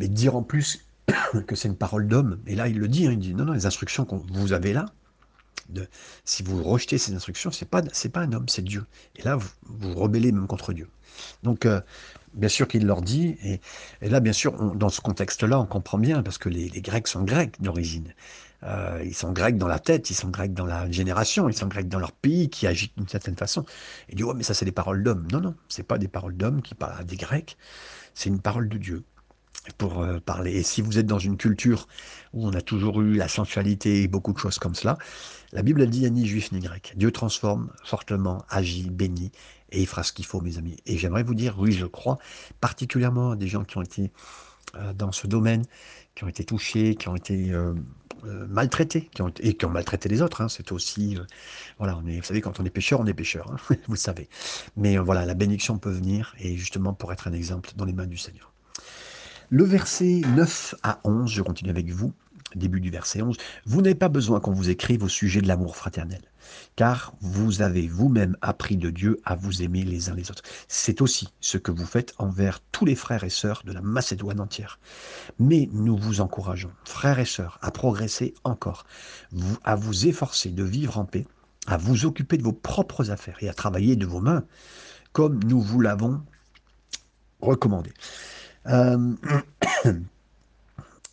Mais 0.00 0.08
dire 0.08 0.34
en 0.34 0.42
plus 0.42 0.84
que 1.46 1.54
c'est 1.54 1.68
une 1.68 1.76
parole 1.76 2.08
d'homme, 2.08 2.40
et 2.46 2.56
là, 2.56 2.68
il 2.68 2.78
le 2.78 2.88
dit, 2.88 3.06
hein, 3.06 3.12
il 3.12 3.18
dit, 3.18 3.34
non, 3.34 3.44
non, 3.44 3.52
les 3.52 3.66
instructions 3.66 4.04
que 4.04 4.14
vous 4.14 4.52
avez 4.52 4.72
là, 4.72 4.86
de, 5.68 5.88
si 6.24 6.42
vous 6.42 6.62
rejetez 6.62 6.98
ces 6.98 7.14
instructions, 7.14 7.50
c'est 7.50 7.68
pas 7.68 7.82
c'est 7.92 8.08
pas 8.08 8.20
un 8.20 8.32
homme, 8.32 8.48
c'est 8.48 8.62
Dieu. 8.62 8.84
Et 9.16 9.22
là, 9.22 9.36
vous 9.36 9.48
vous 9.64 9.94
rebellez 9.94 10.32
même 10.32 10.46
contre 10.46 10.72
Dieu. 10.72 10.88
Donc, 11.42 11.66
euh, 11.66 11.80
bien 12.34 12.48
sûr 12.48 12.68
qu'il 12.68 12.86
leur 12.86 13.02
dit, 13.02 13.36
et, 13.42 13.60
là, 14.08 14.20
bien 14.20 14.32
sûr, 14.32 14.52
dans 14.74 14.88
ce 14.88 15.00
contexte-là, 15.00 15.58
on 15.60 15.66
comprend 15.66 15.98
bien, 15.98 16.22
parce 16.22 16.38
que 16.38 16.48
les, 16.48 16.68
Grecs 16.80 17.08
sont 17.08 17.22
grecs 17.22 17.60
d'origine. 17.60 18.14
Euh, 18.62 19.02
ils 19.04 19.14
sont 19.14 19.32
grecs 19.32 19.58
dans 19.58 19.68
la 19.68 19.78
tête, 19.78 20.10
ils 20.10 20.14
sont 20.14 20.28
grecs 20.28 20.54
dans 20.54 20.66
la 20.66 20.90
génération, 20.90 21.48
ils 21.48 21.56
sont 21.56 21.66
grecs 21.68 21.88
dans 21.88 21.98
leur 21.98 22.12
pays 22.12 22.48
qui 22.48 22.66
agit 22.66 22.92
d'une 22.96 23.08
certaine 23.08 23.36
façon. 23.36 23.64
Et 24.08 24.16
dit, 24.16 24.24
ouais, 24.24 24.34
mais 24.34 24.42
ça, 24.42 24.54
c'est 24.54 24.64
des 24.64 24.72
paroles 24.72 25.02
d'hommes. 25.02 25.26
Non, 25.32 25.40
non, 25.40 25.54
c'est 25.68 25.82
pas 25.82 25.98
des 25.98 26.08
paroles 26.08 26.36
d'hommes 26.36 26.62
qui 26.62 26.74
parlent 26.74 26.98
à 26.98 27.04
des 27.04 27.16
Grecs, 27.16 27.56
c'est 28.14 28.28
une 28.28 28.40
parole 28.40 28.68
de 28.68 28.78
Dieu 28.78 29.04
pour 29.78 30.02
euh, 30.02 30.18
parler. 30.20 30.52
Et 30.52 30.62
si 30.62 30.82
vous 30.82 30.98
êtes 30.98 31.06
dans 31.06 31.18
une 31.18 31.36
culture 31.36 31.88
où 32.32 32.46
on 32.46 32.52
a 32.52 32.60
toujours 32.60 33.00
eu 33.00 33.14
la 33.14 33.28
sensualité 33.28 34.02
et 34.02 34.08
beaucoup 34.08 34.32
de 34.32 34.38
choses 34.38 34.58
comme 34.58 34.74
cela, 34.74 34.98
la 35.52 35.62
Bible 35.62 35.82
a 35.82 35.86
dit 35.86 36.10
ni 36.10 36.26
juif 36.26 36.52
ni 36.52 36.60
grec. 36.60 36.94
Dieu 36.96 37.10
transforme 37.10 37.70
fortement, 37.84 38.44
agit, 38.48 38.90
bénit, 38.90 39.32
et 39.70 39.80
il 39.80 39.86
fera 39.86 40.02
ce 40.02 40.12
qu'il 40.12 40.26
faut, 40.26 40.40
mes 40.40 40.58
amis. 40.58 40.76
Et 40.86 40.98
j'aimerais 40.98 41.22
vous 41.22 41.34
dire, 41.34 41.56
oui, 41.58 41.72
je 41.72 41.86
crois, 41.86 42.18
particulièrement 42.60 43.32
à 43.32 43.36
des 43.36 43.48
gens 43.48 43.64
qui 43.64 43.78
ont 43.78 43.82
été 43.82 44.12
euh, 44.76 44.92
dans 44.92 45.12
ce 45.12 45.26
domaine, 45.26 45.64
qui 46.14 46.24
ont 46.24 46.28
été 46.28 46.44
touchés, 46.44 46.94
qui 46.94 47.08
ont 47.08 47.16
été 47.16 47.52
euh, 47.52 47.74
maltraités, 48.48 49.08
qui 49.14 49.22
ont, 49.22 49.32
et 49.40 49.54
qui 49.54 49.64
ont 49.64 49.70
maltraité 49.70 50.08
les 50.08 50.22
autres. 50.22 50.40
Hein. 50.40 50.48
C'est 50.48 50.72
aussi, 50.72 51.16
voilà, 51.78 51.94
vous 51.94 52.22
savez, 52.22 52.40
quand 52.40 52.60
on 52.60 52.64
est 52.64 52.70
pécheur, 52.70 53.00
on 53.00 53.06
est 53.06 53.14
pécheur, 53.14 53.50
hein, 53.50 53.56
vous 53.86 53.94
le 53.94 53.98
savez. 53.98 54.28
Mais 54.76 54.96
voilà, 54.98 55.26
la 55.26 55.34
bénédiction 55.34 55.78
peut 55.78 55.90
venir, 55.90 56.34
et 56.38 56.56
justement 56.56 56.92
pour 56.92 57.12
être 57.12 57.28
un 57.28 57.32
exemple 57.32 57.70
dans 57.76 57.84
les 57.84 57.92
mains 57.92 58.06
du 58.06 58.16
Seigneur. 58.16 58.52
Le 59.50 59.62
verset 59.62 60.22
9 60.34 60.74
à 60.82 60.98
11, 61.04 61.30
je 61.30 61.40
continue 61.40 61.70
avec 61.70 61.88
vous, 61.90 62.12
début 62.56 62.80
du 62.80 62.90
verset 62.90 63.22
11. 63.22 63.36
Vous 63.64 63.80
n'avez 63.80 63.94
pas 63.94 64.08
besoin 64.08 64.40
qu'on 64.40 64.50
vous 64.50 64.70
écrive 64.70 65.04
au 65.04 65.08
sujet 65.08 65.40
de 65.40 65.46
l'amour 65.46 65.76
fraternel, 65.76 66.20
car 66.74 67.14
vous 67.20 67.62
avez 67.62 67.86
vous-même 67.86 68.36
appris 68.42 68.76
de 68.76 68.90
Dieu 68.90 69.20
à 69.24 69.36
vous 69.36 69.62
aimer 69.62 69.84
les 69.84 70.10
uns 70.10 70.16
les 70.16 70.32
autres. 70.32 70.42
C'est 70.66 71.00
aussi 71.00 71.28
ce 71.40 71.58
que 71.58 71.70
vous 71.70 71.86
faites 71.86 72.12
envers 72.18 72.58
tous 72.72 72.84
les 72.84 72.96
frères 72.96 73.22
et 73.22 73.30
sœurs 73.30 73.62
de 73.64 73.70
la 73.70 73.82
Macédoine 73.82 74.40
entière. 74.40 74.80
Mais 75.38 75.68
nous 75.72 75.96
vous 75.96 76.20
encourageons, 76.20 76.72
frères 76.84 77.20
et 77.20 77.24
sœurs, 77.24 77.60
à 77.62 77.70
progresser 77.70 78.34
encore, 78.42 78.84
à 79.62 79.76
vous 79.76 80.08
efforcer 80.08 80.50
de 80.50 80.64
vivre 80.64 80.98
en 80.98 81.04
paix, 81.04 81.24
à 81.68 81.76
vous 81.76 82.04
occuper 82.04 82.36
de 82.36 82.42
vos 82.42 82.52
propres 82.52 83.12
affaires 83.12 83.38
et 83.42 83.48
à 83.48 83.54
travailler 83.54 83.94
de 83.94 84.06
vos 84.06 84.20
mains, 84.20 84.42
comme 85.12 85.38
nous 85.44 85.60
vous 85.60 85.80
l'avons 85.80 86.20
recommandé. 87.40 87.92
Euh, 88.68 89.14
il 89.84 90.02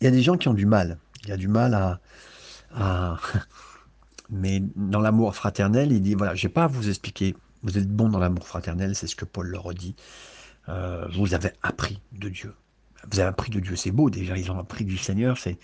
y 0.00 0.06
a 0.06 0.10
des 0.10 0.22
gens 0.22 0.36
qui 0.36 0.48
ont 0.48 0.54
du 0.54 0.66
mal. 0.66 0.98
Il 1.22 1.28
y 1.28 1.32
a 1.32 1.36
du 1.36 1.48
mal 1.48 1.74
à. 1.74 3.18
Mais 4.30 4.62
dans 4.74 5.00
l'amour 5.00 5.34
fraternel, 5.34 5.92
il 5.92 6.02
dit 6.02 6.14
voilà, 6.14 6.34
je 6.34 6.46
n'ai 6.46 6.52
pas 6.52 6.64
à 6.64 6.66
vous 6.66 6.88
expliquer. 6.88 7.36
Vous 7.62 7.78
êtes 7.78 7.88
bon 7.88 8.08
dans 8.08 8.18
l'amour 8.18 8.46
fraternel, 8.46 8.94
c'est 8.94 9.06
ce 9.06 9.16
que 9.16 9.24
Paul 9.24 9.48
leur 9.48 9.72
dit. 9.74 9.94
Euh, 10.68 11.06
vous 11.14 11.34
avez 11.34 11.52
appris 11.62 12.00
de 12.12 12.28
Dieu. 12.28 12.54
Vous 13.10 13.20
avez 13.20 13.28
appris 13.28 13.50
de 13.50 13.60
Dieu, 13.60 13.76
c'est 13.76 13.90
beau 13.90 14.08
déjà, 14.08 14.36
ils 14.36 14.50
ont 14.50 14.58
appris 14.58 14.86
du 14.86 14.96
Seigneur, 14.96 15.36
c'est 15.36 15.58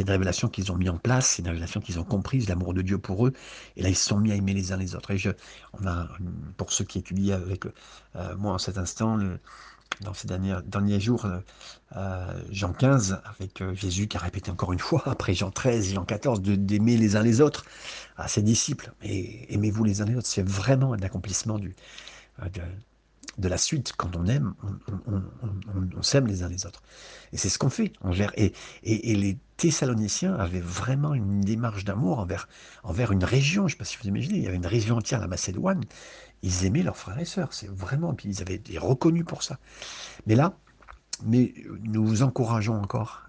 une 0.00 0.08
révélation 0.08 0.48
qu'ils 0.48 0.72
ont 0.72 0.76
mis 0.76 0.88
en 0.88 0.96
place, 0.96 1.26
c'est 1.26 1.42
une 1.42 1.48
révélation 1.48 1.82
qu'ils 1.82 1.98
ont 1.98 2.04
comprise, 2.04 2.48
l'amour 2.48 2.72
de 2.72 2.80
Dieu 2.80 2.96
pour 2.96 3.26
eux, 3.26 3.34
et 3.76 3.82
là 3.82 3.90
ils 3.90 3.96
se 3.96 4.08
sont 4.08 4.18
mis 4.18 4.32
à 4.32 4.36
aimer 4.36 4.54
les 4.54 4.72
uns 4.72 4.78
les 4.78 4.94
autres. 4.94 5.10
Et 5.10 5.18
je, 5.18 5.28
on 5.74 5.86
a, 5.86 6.08
pour 6.56 6.72
ceux 6.72 6.84
qui 6.84 6.98
étudient 6.98 7.36
avec 7.36 7.66
euh, 7.66 8.36
moi 8.38 8.54
en 8.54 8.58
cet 8.58 8.78
instant, 8.78 9.16
le, 9.16 9.38
dans 10.00 10.14
ces 10.14 10.28
derniers, 10.28 10.56
derniers 10.64 11.00
jours, 11.00 11.24
euh, 11.24 11.38
euh, 11.96 12.42
Jean 12.50 12.72
15, 12.72 13.20
avec 13.24 13.60
euh, 13.60 13.74
Jésus 13.74 14.06
qui 14.06 14.16
a 14.16 14.20
répété 14.20 14.50
encore 14.50 14.72
une 14.72 14.78
fois, 14.78 15.02
après 15.06 15.34
Jean 15.34 15.50
13, 15.50 15.94
Jean 15.94 16.04
14, 16.04 16.40
d'aimer 16.40 16.96
les 16.96 17.16
uns 17.16 17.22
les 17.22 17.40
autres 17.40 17.64
à 18.16 18.28
ses 18.28 18.42
disciples. 18.42 18.92
Et 19.02 19.52
aimez-vous 19.52 19.84
les 19.84 20.00
uns 20.00 20.04
les 20.04 20.16
autres, 20.16 20.26
c'est 20.26 20.46
vraiment 20.46 20.92
un 20.92 21.02
accomplissement 21.02 21.58
du, 21.58 21.74
de, 23.38 23.48
la 23.48 23.58
suite. 23.58 23.92
Quand 23.96 24.16
on 24.16 24.26
aime, 24.26 24.54
on, 25.06 26.02
s'aime 26.02 26.26
les 26.26 26.42
uns 26.42 26.48
les 26.48 26.66
autres. 26.66 26.82
Et 27.32 27.36
c'est 27.36 27.48
ce 27.48 27.58
qu'on 27.58 27.70
fait. 27.70 27.92
Gère. 28.10 28.32
Et, 28.36 28.52
les 28.82 29.38
Thessaloniciens 29.56 30.34
avaient 30.34 30.60
vraiment 30.60 31.14
une 31.14 31.40
démarche 31.40 31.84
d'amour 31.84 32.26
envers, 32.82 33.12
une 33.12 33.24
région. 33.24 33.68
Je 33.68 33.74
ne 33.74 33.76
sais 33.76 33.78
pas 33.78 33.84
si 33.84 33.96
vous 34.00 34.08
imaginez, 34.08 34.38
il 34.38 34.44
y 34.44 34.46
avait 34.46 34.56
une 34.56 34.66
région 34.66 34.96
entière, 34.96 35.20
la 35.20 35.26
Macédoine, 35.26 35.82
ils 36.42 36.64
aimaient 36.64 36.82
leurs 36.82 36.96
frères 36.96 37.18
et 37.18 37.24
sœurs. 37.24 37.52
C'est 37.52 37.68
vraiment, 37.68 38.16
ils 38.24 38.40
avaient 38.40 38.54
été 38.54 38.78
reconnus 38.78 39.24
pour 39.26 39.42
ça. 39.42 39.58
Mais 40.26 40.34
là, 40.34 40.54
mais 41.24 41.54
nous 41.82 42.06
vous 42.06 42.22
encourageons 42.22 42.80
encore, 42.80 43.22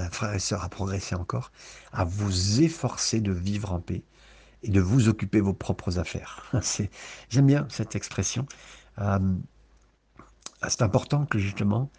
euh, 0.00 0.08
frères 0.10 0.34
et 0.34 0.38
sœurs, 0.38 0.64
à 0.64 0.68
progresser 0.68 1.14
encore, 1.14 1.52
à 1.92 2.04
vous 2.04 2.62
efforcer 2.62 3.20
de 3.20 3.32
vivre 3.32 3.72
en 3.72 3.80
paix 3.80 4.02
et 4.62 4.70
de 4.70 4.80
vous 4.80 5.08
occuper 5.08 5.40
vos 5.40 5.54
propres 5.54 5.98
affaires. 5.98 6.50
J'aime 7.28 7.46
bien 7.46 7.66
cette 7.70 7.94
expression. 7.94 8.46
Euh, 9.00 9.18
c'est 10.68 10.82
important 10.82 11.24
que 11.26 11.38
justement 11.38 11.90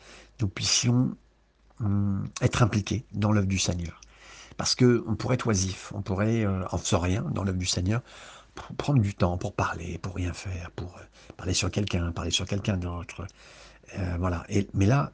nous 0.42 0.48
puissions 0.48 1.16
hum, 1.80 2.28
être 2.42 2.64
impliqués 2.64 3.06
dans 3.14 3.32
l'œuvre 3.32 3.48
du 3.48 3.60
Seigneur. 3.60 4.02
Parce 4.58 4.76
qu'on 4.76 5.16
pourrait 5.16 5.36
être 5.36 5.48
oisif, 5.48 5.92
on 5.96 6.02
pourrait 6.02 6.46
euh, 6.46 6.66
en 6.72 6.78
faire 6.78 7.02
rien 7.02 7.22
dans 7.32 7.44
l'œuvre 7.44 7.58
du 7.58 7.66
Seigneur, 7.66 8.02
prendre 8.78 9.02
du 9.02 9.16
temps 9.16 9.38
pour 9.38 9.54
parler, 9.54 9.98
pour 10.00 10.16
rien 10.16 10.34
faire, 10.34 10.72
pour 10.72 10.98
euh, 10.98 11.02
parler 11.38 11.54
sur 11.54 11.72
quelqu'un, 11.72 12.12
parler 12.12 12.32
sur 12.32 12.46
quelqu'un 12.46 12.78
d'autre. 12.78 13.26
Voilà. 14.20 14.44
Et, 14.50 14.68
mais 14.76 14.86
là, 14.86 15.14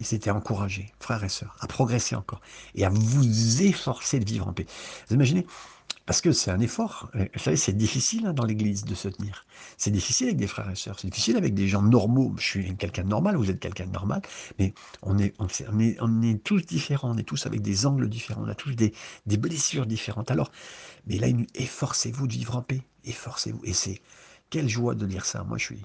ils 0.00 0.06
s'étaient 0.06 0.30
encouragés, 0.30 0.92
frères 0.98 1.24
et 1.24 1.28
sœurs, 1.28 1.56
à 1.60 1.66
progresser 1.66 2.16
encore 2.16 2.40
et 2.74 2.84
à 2.84 2.90
vous 2.90 3.62
efforcer 3.62 4.18
de 4.18 4.26
vivre 4.26 4.48
en 4.48 4.52
paix. 4.52 4.66
Vous 5.08 5.14
imaginez 5.14 5.46
parce 6.10 6.22
que 6.22 6.32
c'est 6.32 6.50
un 6.50 6.58
effort. 6.58 7.08
Vous 7.14 7.38
savez, 7.38 7.56
c'est 7.56 7.72
difficile 7.72 8.26
hein, 8.26 8.32
dans 8.32 8.44
l'Église 8.44 8.84
de 8.84 8.96
se 8.96 9.06
tenir. 9.06 9.46
C'est 9.76 9.92
difficile 9.92 10.26
avec 10.26 10.38
des 10.38 10.48
frères 10.48 10.68
et 10.68 10.74
sœurs. 10.74 10.98
C'est 10.98 11.06
difficile 11.06 11.36
avec 11.36 11.54
des 11.54 11.68
gens 11.68 11.82
normaux. 11.82 12.34
Je 12.36 12.42
suis 12.42 12.76
quelqu'un 12.76 13.04
de 13.04 13.08
normal, 13.08 13.36
vous 13.36 13.48
êtes 13.48 13.60
quelqu'un 13.60 13.86
de 13.86 13.92
normal. 13.92 14.20
Mais 14.58 14.74
on 15.02 15.16
est, 15.20 15.32
tous 16.42 16.66
différents. 16.66 17.12
On 17.12 17.16
est 17.16 17.22
tous 17.22 17.46
avec 17.46 17.62
des 17.62 17.86
angles 17.86 18.08
différents. 18.08 18.42
On 18.44 18.48
a 18.48 18.56
tous 18.56 18.74
des, 18.74 18.92
des 19.26 19.36
blessures 19.36 19.86
différentes. 19.86 20.32
Alors, 20.32 20.50
mais 21.06 21.16
là, 21.16 21.28
efforcez-vous 21.54 22.26
de 22.26 22.32
vivre 22.32 22.56
en 22.56 22.62
paix. 22.62 22.82
Efforcez-vous. 23.04 23.60
Et 23.62 23.72
c'est 23.72 24.02
quelle 24.50 24.68
joie 24.68 24.96
de 24.96 25.06
dire 25.06 25.24
ça. 25.24 25.44
Moi, 25.44 25.58
je 25.58 25.66
suis. 25.66 25.82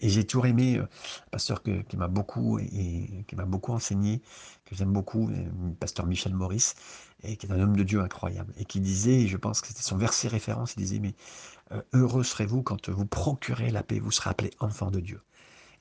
Et 0.00 0.08
j'ai 0.08 0.26
toujours 0.26 0.46
aimé 0.46 0.76
euh, 0.78 0.82
un 0.82 1.30
pasteur 1.30 1.62
qui 1.62 1.96
m'a 1.96 2.08
beaucoup 2.08 2.58
et, 2.58 3.24
qui 3.26 3.36
m'a 3.36 3.44
beaucoup 3.44 3.72
enseigné, 3.72 4.22
que 4.64 4.74
j'aime 4.74 4.92
beaucoup, 4.92 5.28
le 5.28 5.36
euh, 5.36 5.70
pasteur 5.78 6.06
Michel 6.06 6.34
Maurice 6.34 6.74
et 7.22 7.36
qui 7.36 7.46
est 7.46 7.52
un 7.52 7.60
homme 7.60 7.76
de 7.76 7.82
Dieu 7.82 8.00
incroyable, 8.00 8.52
et 8.56 8.64
qui 8.64 8.80
disait, 8.80 9.26
je 9.26 9.36
pense 9.36 9.60
que 9.60 9.68
c'était 9.68 9.82
son 9.82 9.96
verset 9.96 10.28
référence, 10.28 10.74
il 10.76 10.80
disait, 10.80 11.00
mais 11.00 11.14
euh, 11.72 11.82
heureux 11.92 12.22
serez-vous 12.22 12.62
quand 12.62 12.88
vous 12.88 13.06
procurez 13.06 13.70
la 13.70 13.82
paix, 13.82 13.98
vous 13.98 14.12
serez 14.12 14.30
appelé 14.30 14.50
enfant 14.60 14.90
de 14.90 15.00
Dieu. 15.00 15.20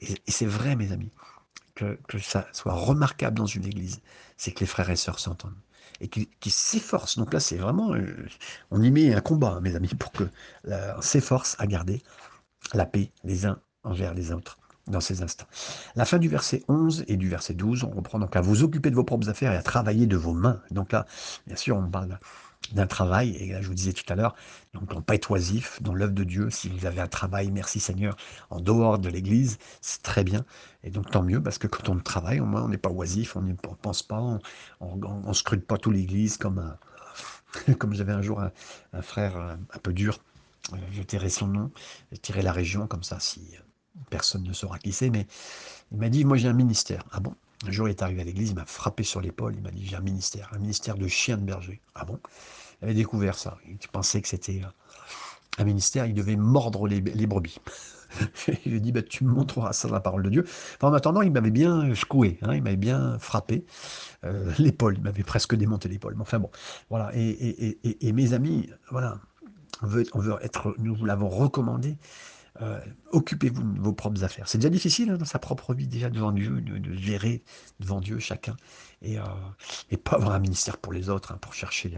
Et, 0.01 0.15
c'est 0.27 0.45
vrai, 0.45 0.75
mes 0.75 0.91
amis, 0.91 1.11
que, 1.75 1.97
ça 2.19 2.47
soit 2.53 2.73
remarquable 2.73 3.37
dans 3.37 3.45
une 3.45 3.65
église, 3.65 4.01
c'est 4.35 4.51
que 4.51 4.61
les 4.61 4.65
frères 4.65 4.89
et 4.89 4.95
sœurs 4.95 5.19
s'entendent 5.19 5.57
et 6.01 6.07
qui, 6.07 6.27
s'efforcent. 6.49 7.17
Donc 7.17 7.33
là, 7.33 7.39
c'est 7.39 7.57
vraiment, 7.57 7.95
on 8.69 8.83
y 8.83 8.91
met 8.91 9.13
un 9.13 9.21
combat, 9.21 9.59
mes 9.61 9.75
amis, 9.75 9.89
pour 9.95 10.11
que 10.11 10.29
s'efforce 11.01 11.55
à 11.59 11.65
garder 11.65 12.03
la 12.73 12.85
paix 12.85 13.11
les 13.23 13.45
uns 13.45 13.59
envers 13.87 14.13
les 14.13 14.31
autres 14.31 14.57
dans 14.87 15.01
ces 15.01 15.21
instants. 15.21 15.47
La 15.95 16.05
fin 16.05 16.17
du 16.17 16.29
verset 16.29 16.63
11 16.67 17.05
et 17.07 17.17
du 17.17 17.29
verset 17.29 17.53
12, 17.53 17.83
on 17.83 17.91
reprend 17.91 18.19
donc 18.19 18.35
à 18.35 18.41
vous 18.41 18.63
occuper 18.63 18.89
de 18.89 18.95
vos 18.95 19.03
propres 19.03 19.29
affaires 19.29 19.51
et 19.51 19.57
à 19.57 19.63
travailler 19.63 20.07
de 20.07 20.17
vos 20.17 20.33
mains. 20.33 20.61
Donc 20.71 20.91
là, 20.91 21.05
bien 21.45 21.55
sûr, 21.55 21.77
on 21.77 21.89
parle 21.89 22.17
d'un 22.73 22.87
travail, 22.87 23.35
et 23.37 23.53
là, 23.53 23.61
je 23.61 23.67
vous 23.67 23.73
disais 23.73 23.93
tout 23.93 24.03
à 24.11 24.15
l'heure, 24.15 24.35
donc 24.73 24.91
on 24.93 25.01
pas 25.01 25.15
être 25.15 25.31
oisif 25.31 25.81
dans 25.81 25.93
l'œuvre 25.93 26.13
de 26.13 26.23
Dieu. 26.23 26.49
Si 26.49 26.69
vous 26.69 26.85
avez 26.85 26.99
un 26.99 27.07
travail, 27.07 27.51
merci 27.51 27.79
Seigneur, 27.79 28.17
en 28.49 28.59
dehors 28.59 28.99
de 28.99 29.09
l'Église, 29.09 29.57
c'est 29.81 30.01
très 30.01 30.23
bien. 30.23 30.43
Et 30.83 30.89
donc 30.89 31.09
tant 31.11 31.23
mieux, 31.23 31.41
parce 31.41 31.57
que 31.57 31.67
quand 31.67 31.87
on 31.89 31.97
travaille, 31.99 32.39
au 32.39 32.45
moins 32.45 32.63
on 32.63 32.67
n'est 32.67 32.77
pas 32.77 32.89
oisif, 32.89 33.35
on 33.35 33.41
ne 33.41 33.53
pense 33.53 34.03
pas, 34.03 34.19
on 34.79 34.95
ne 35.27 35.33
scrute 35.33 35.65
pas 35.65 35.77
tout 35.77 35.91
l'Église 35.91 36.37
comme, 36.37 36.75
comme 37.79 37.93
j'avais 37.93 38.13
un 38.13 38.21
jour 38.21 38.41
un, 38.41 39.01
frère 39.01 39.37
un, 39.37 39.59
un 39.73 39.79
peu 39.81 39.93
dur, 39.93 40.19
euh, 40.73 40.77
je 40.91 41.03
tairai 41.03 41.29
son 41.29 41.47
nom, 41.47 41.71
je 42.11 42.17
tirais 42.17 42.41
la 42.41 42.51
région, 42.51 42.87
comme 42.87 43.03
ça, 43.03 43.19
si 43.19 43.55
personne 44.09 44.43
ne 44.43 44.53
saura 44.53 44.79
qui 44.79 44.91
c'est, 44.91 45.09
mais 45.09 45.27
il 45.91 45.97
m'a 45.97 46.09
dit, 46.09 46.25
moi 46.25 46.37
j'ai 46.37 46.47
un 46.47 46.53
ministère. 46.53 47.03
Ah 47.11 47.19
bon? 47.19 47.33
Un 47.65 47.71
jour, 47.71 47.87
il 47.87 47.91
est 47.91 48.01
arrivé 48.03 48.21
à 48.21 48.23
l'église, 48.23 48.51
il 48.51 48.55
m'a 48.55 48.65
frappé 48.65 49.03
sur 49.03 49.19
l'épaule, 49.19 49.55
il 49.55 49.63
m'a 49.63 49.71
dit, 49.71 49.85
j'ai 49.85 49.95
un 49.95 50.01
ministère, 50.01 50.49
un 50.53 50.59
ministère 50.59 50.95
de 50.95 51.07
chien 51.07 51.37
de 51.37 51.43
berger. 51.43 51.81
Ah 51.95 52.05
bon? 52.05 52.19
Il 52.81 52.85
avait 52.85 52.93
découvert 52.93 53.37
ça. 53.37 53.57
Il 53.67 53.77
pensait 53.91 54.21
que 54.21 54.27
c'était 54.27 54.61
un 55.57 55.63
ministère, 55.63 56.05
il 56.05 56.13
devait 56.13 56.35
mordre 56.35 56.87
les, 56.87 57.01
brebis. 57.01 57.57
je 58.47 58.69
lui 58.69 58.79
dit, 58.79 58.91
bah, 58.91 59.01
tu 59.01 59.23
me 59.23 59.31
montreras 59.31 59.73
ça 59.73 59.87
dans 59.87 59.95
la 59.95 59.99
parole 59.99 60.23
de 60.23 60.29
Dieu. 60.29 60.45
en 60.81 60.93
attendant, 60.93 61.21
il 61.21 61.31
m'avait 61.31 61.51
bien 61.51 61.93
secoué, 61.95 62.37
hein, 62.43 62.53
il 62.53 62.61
m'avait 62.61 62.75
bien 62.75 63.17
frappé 63.19 63.65
euh, 64.23 64.51
l'épaule, 64.59 64.95
il 64.97 65.03
m'avait 65.03 65.23
presque 65.23 65.55
démonté 65.55 65.89
l'épaule. 65.89 66.13
Mais 66.15 66.21
enfin 66.21 66.39
bon, 66.39 66.51
voilà. 66.89 67.11
Et, 67.15 68.11
mes 68.13 68.33
amis, 68.33 68.69
voilà, 68.91 69.19
on 69.81 69.87
veut 69.87 70.05
être, 70.41 70.75
nous 70.77 70.95
vous 70.95 71.05
l'avons 71.05 71.29
recommandé, 71.29 71.97
euh, 72.61 72.79
occupez-vous 73.11 73.63
de 73.63 73.79
vos 73.79 73.93
propres 73.93 74.23
affaires. 74.23 74.47
C'est 74.47 74.57
déjà 74.57 74.69
difficile 74.69 75.11
hein, 75.11 75.17
dans 75.17 75.25
sa 75.25 75.39
propre 75.39 75.73
vie, 75.73 75.87
déjà 75.87 76.09
devant 76.09 76.31
Dieu, 76.31 76.61
de, 76.61 76.93
gérer 76.93 77.43
devant 77.79 78.01
Dieu 78.01 78.19
chacun, 78.19 78.55
et, 79.01 79.19
euh, 79.19 79.23
et, 79.91 79.97
pas 79.97 80.15
avoir 80.15 80.31
un 80.31 80.39
ministère 80.39 80.77
pour 80.77 80.93
les 80.93 81.09
autres, 81.09 81.31
hein, 81.31 81.37
pour 81.39 81.53
chercher 81.53 81.91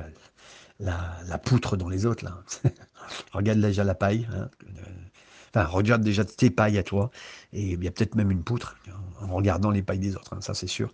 la, 0.79 1.17
la, 1.27 1.37
poutre 1.37 1.77
dans 1.77 1.89
les 1.89 2.05
autres. 2.05 2.25
Là. 2.25 2.43
regarde 3.33 3.59
déjà 3.59 3.83
la 3.83 3.95
paille. 3.95 4.27
Hein. 4.33 4.49
Enfin, 5.53 5.65
regarde 5.65 6.03
déjà 6.03 6.25
tes 6.25 6.49
pailles 6.49 6.77
à 6.77 6.83
toi, 6.83 7.09
et 7.53 7.71
il 7.71 7.83
y 7.83 7.87
a 7.87 7.91
peut-être 7.91 8.15
même 8.15 8.31
une 8.31 8.43
poutre 8.43 8.77
en 9.21 9.27
regardant 9.33 9.71
les 9.71 9.81
pailles 9.81 9.99
des 9.99 10.15
autres, 10.15 10.35
ça 10.43 10.53
c'est 10.53 10.67
sûr. 10.67 10.93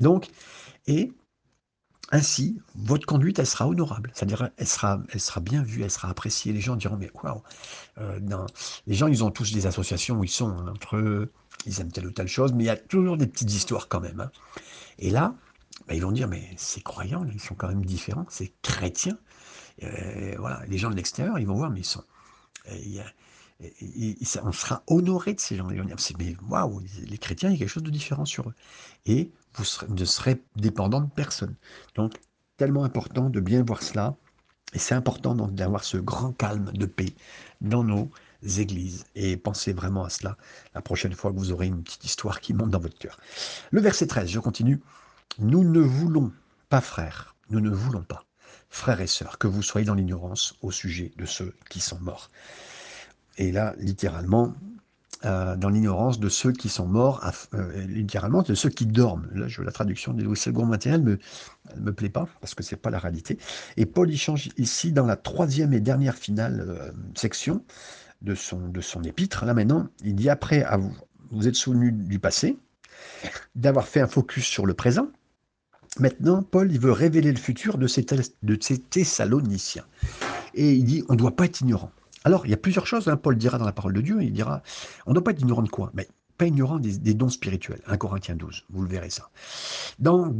Donc, 0.00 0.28
et 0.86 1.12
ainsi, 2.12 2.60
votre 2.74 3.06
conduite, 3.06 3.38
elle 3.38 3.46
sera 3.46 3.66
honorable. 3.66 4.12
C'est-à-dire, 4.14 4.50
elle 4.58 4.68
sera, 4.68 5.00
elle 5.08 5.20
sera 5.20 5.40
bien 5.40 5.62
vue, 5.62 5.82
elle 5.82 5.90
sera 5.90 6.10
appréciée. 6.10 6.52
Les 6.52 6.60
gens 6.60 6.76
diront, 6.76 6.98
mais 6.98 7.10
waouh 7.14 7.42
euh, 7.98 8.20
Les 8.86 8.94
gens, 8.94 9.06
ils 9.08 9.24
ont 9.24 9.30
tous 9.30 9.52
des 9.52 9.66
associations 9.66 10.18
où 10.18 10.24
ils 10.24 10.28
sont 10.28 10.50
hein, 10.50 10.68
entre 10.68 10.96
eux, 10.96 11.32
ils 11.64 11.80
aiment 11.80 11.90
telle 11.90 12.06
ou 12.06 12.12
telle 12.12 12.28
chose, 12.28 12.52
mais 12.52 12.64
il 12.64 12.66
y 12.66 12.70
a 12.70 12.76
toujours 12.76 13.16
des 13.16 13.26
petites 13.26 13.52
histoires 13.52 13.88
quand 13.88 14.00
même. 14.00 14.20
Hein. 14.20 14.30
Et 14.98 15.08
là, 15.08 15.34
bah, 15.88 15.94
ils 15.94 16.02
vont 16.02 16.12
dire, 16.12 16.28
mais 16.28 16.50
c'est 16.58 16.82
croyants, 16.82 17.26
ils 17.32 17.40
sont 17.40 17.54
quand 17.54 17.68
même 17.68 17.84
différents, 17.84 18.26
c'est 18.28 18.52
chrétiens. 18.60 19.18
Euh, 19.82 20.34
voilà, 20.38 20.62
les 20.68 20.76
gens 20.76 20.90
de 20.90 20.96
l'extérieur, 20.96 21.38
ils 21.38 21.46
vont 21.46 21.56
voir, 21.56 21.70
mais 21.70 21.80
ils 21.80 21.84
sont. 21.84 22.04
Euh, 22.70 23.02
on 24.42 24.52
sera 24.52 24.82
honoré 24.86 25.32
de 25.32 25.40
ces 25.40 25.56
gens. 25.56 25.70
Ils 25.70 25.78
vont 25.80 25.86
dire, 25.86 25.96
mais 26.18 26.36
waouh, 26.48 26.82
les 27.06 27.18
chrétiens, 27.18 27.48
il 27.48 27.54
y 27.54 27.56
a 27.56 27.58
quelque 27.60 27.68
chose 27.68 27.82
de 27.82 27.90
différent 27.90 28.26
sur 28.26 28.50
eux. 28.50 28.54
Et 29.06 29.30
vous 29.54 29.64
ne 29.88 30.04
serez 30.04 30.42
dépendant 30.56 31.00
de 31.00 31.10
personne. 31.10 31.54
Donc, 31.94 32.14
tellement 32.56 32.84
important 32.84 33.30
de 33.30 33.40
bien 33.40 33.62
voir 33.62 33.82
cela. 33.82 34.16
Et 34.74 34.78
c'est 34.78 34.94
important 34.94 35.34
donc 35.34 35.54
d'avoir 35.54 35.84
ce 35.84 35.98
grand 35.98 36.32
calme 36.32 36.72
de 36.72 36.86
paix 36.86 37.14
dans 37.60 37.84
nos 37.84 38.10
églises. 38.56 39.04
Et 39.14 39.36
pensez 39.36 39.72
vraiment 39.72 40.04
à 40.04 40.10
cela 40.10 40.36
la 40.74 40.80
prochaine 40.80 41.12
fois 41.12 41.30
que 41.30 41.36
vous 41.36 41.52
aurez 41.52 41.66
une 41.66 41.82
petite 41.82 42.04
histoire 42.04 42.40
qui 42.40 42.54
monte 42.54 42.70
dans 42.70 42.80
votre 42.80 42.98
cœur. 42.98 43.18
Le 43.70 43.80
verset 43.80 44.06
13, 44.06 44.28
je 44.30 44.40
continue. 44.40 44.80
Nous 45.38 45.64
ne 45.64 45.80
voulons 45.80 46.32
pas, 46.68 46.80
frères, 46.80 47.34
nous 47.50 47.60
ne 47.60 47.70
voulons 47.70 48.02
pas, 48.02 48.24
frères 48.70 49.00
et 49.00 49.06
sœurs, 49.06 49.38
que 49.38 49.46
vous 49.46 49.62
soyez 49.62 49.86
dans 49.86 49.94
l'ignorance 49.94 50.54
au 50.62 50.70
sujet 50.70 51.12
de 51.16 51.26
ceux 51.26 51.54
qui 51.68 51.80
sont 51.80 51.98
morts. 52.00 52.30
Et 53.38 53.52
là, 53.52 53.74
littéralement, 53.78 54.54
euh, 55.24 55.56
dans 55.56 55.68
l'ignorance 55.68 56.18
de 56.18 56.28
ceux 56.28 56.52
qui 56.52 56.68
sont 56.68 56.86
morts, 56.86 57.24
euh, 57.54 57.86
littéralement 57.86 58.42
de 58.42 58.54
ceux 58.54 58.68
qui 58.68 58.86
dorment. 58.86 59.28
Là, 59.34 59.48
je, 59.48 59.62
la 59.62 59.72
traduction 59.72 60.12
de 60.12 60.22
Louis 60.22 60.38
II 60.46 60.64
matériel 60.64 61.02
me, 61.02 61.18
me 61.80 61.92
plaît 61.92 62.08
pas, 62.08 62.28
parce 62.40 62.54
que 62.54 62.62
c'est 62.62 62.76
pas 62.76 62.90
la 62.90 62.98
réalité. 62.98 63.38
Et 63.76 63.86
Paul 63.86 64.10
y 64.10 64.16
change 64.16 64.50
ici 64.56 64.92
dans 64.92 65.06
la 65.06 65.16
troisième 65.16 65.72
et 65.72 65.80
dernière 65.80 66.16
finale 66.16 66.64
euh, 66.66 66.90
section 67.14 67.64
de 68.22 68.34
son, 68.34 68.68
de 68.68 68.80
son 68.80 69.02
épître. 69.02 69.44
Là 69.44 69.54
maintenant, 69.54 69.88
il 70.02 70.14
dit 70.14 70.28
après, 70.28 70.66
vous, 70.78 70.94
vous 71.30 71.48
êtes 71.48 71.56
souvenu 71.56 71.92
du 71.92 72.18
passé, 72.18 72.58
d'avoir 73.54 73.86
fait 73.86 74.00
un 74.00 74.06
focus 74.06 74.44
sur 74.44 74.66
le 74.66 74.74
présent. 74.74 75.08
Maintenant, 75.98 76.42
Paul, 76.42 76.72
il 76.72 76.80
veut 76.80 76.92
révéler 76.92 77.32
le 77.32 77.38
futur 77.38 77.76
de 77.76 77.86
ces, 77.86 78.06
de 78.42 78.58
ces 78.60 78.78
Thessaloniciens. 78.78 79.84
Et 80.54 80.72
il 80.72 80.84
dit, 80.84 81.04
on 81.08 81.12
ne 81.12 81.18
doit 81.18 81.36
pas 81.36 81.44
être 81.44 81.60
ignorant. 81.60 81.90
Alors, 82.24 82.46
il 82.46 82.50
y 82.50 82.54
a 82.54 82.58
plusieurs 82.58 82.86
choses, 82.86 83.08
hein, 83.08 83.16
Paul 83.16 83.36
dira 83.36 83.58
dans 83.58 83.64
la 83.64 83.72
parole 83.72 83.92
de 83.92 84.00
Dieu, 84.00 84.22
il 84.22 84.32
dira, 84.32 84.62
on 85.06 85.10
ne 85.10 85.14
doit 85.14 85.24
pas 85.24 85.32
être 85.32 85.40
ignorant 85.40 85.62
de 85.62 85.68
quoi 85.68 85.90
Mais 85.94 86.08
pas 86.38 86.46
ignorant 86.46 86.78
des, 86.78 87.14
dons 87.14 87.28
spirituels. 87.28 87.82
1 87.86 87.96
Corinthiens 87.96 88.36
12, 88.36 88.64
vous 88.70 88.82
le 88.82 88.88
verrez 88.88 89.10
ça. 89.10 89.30
Dans 89.98 90.32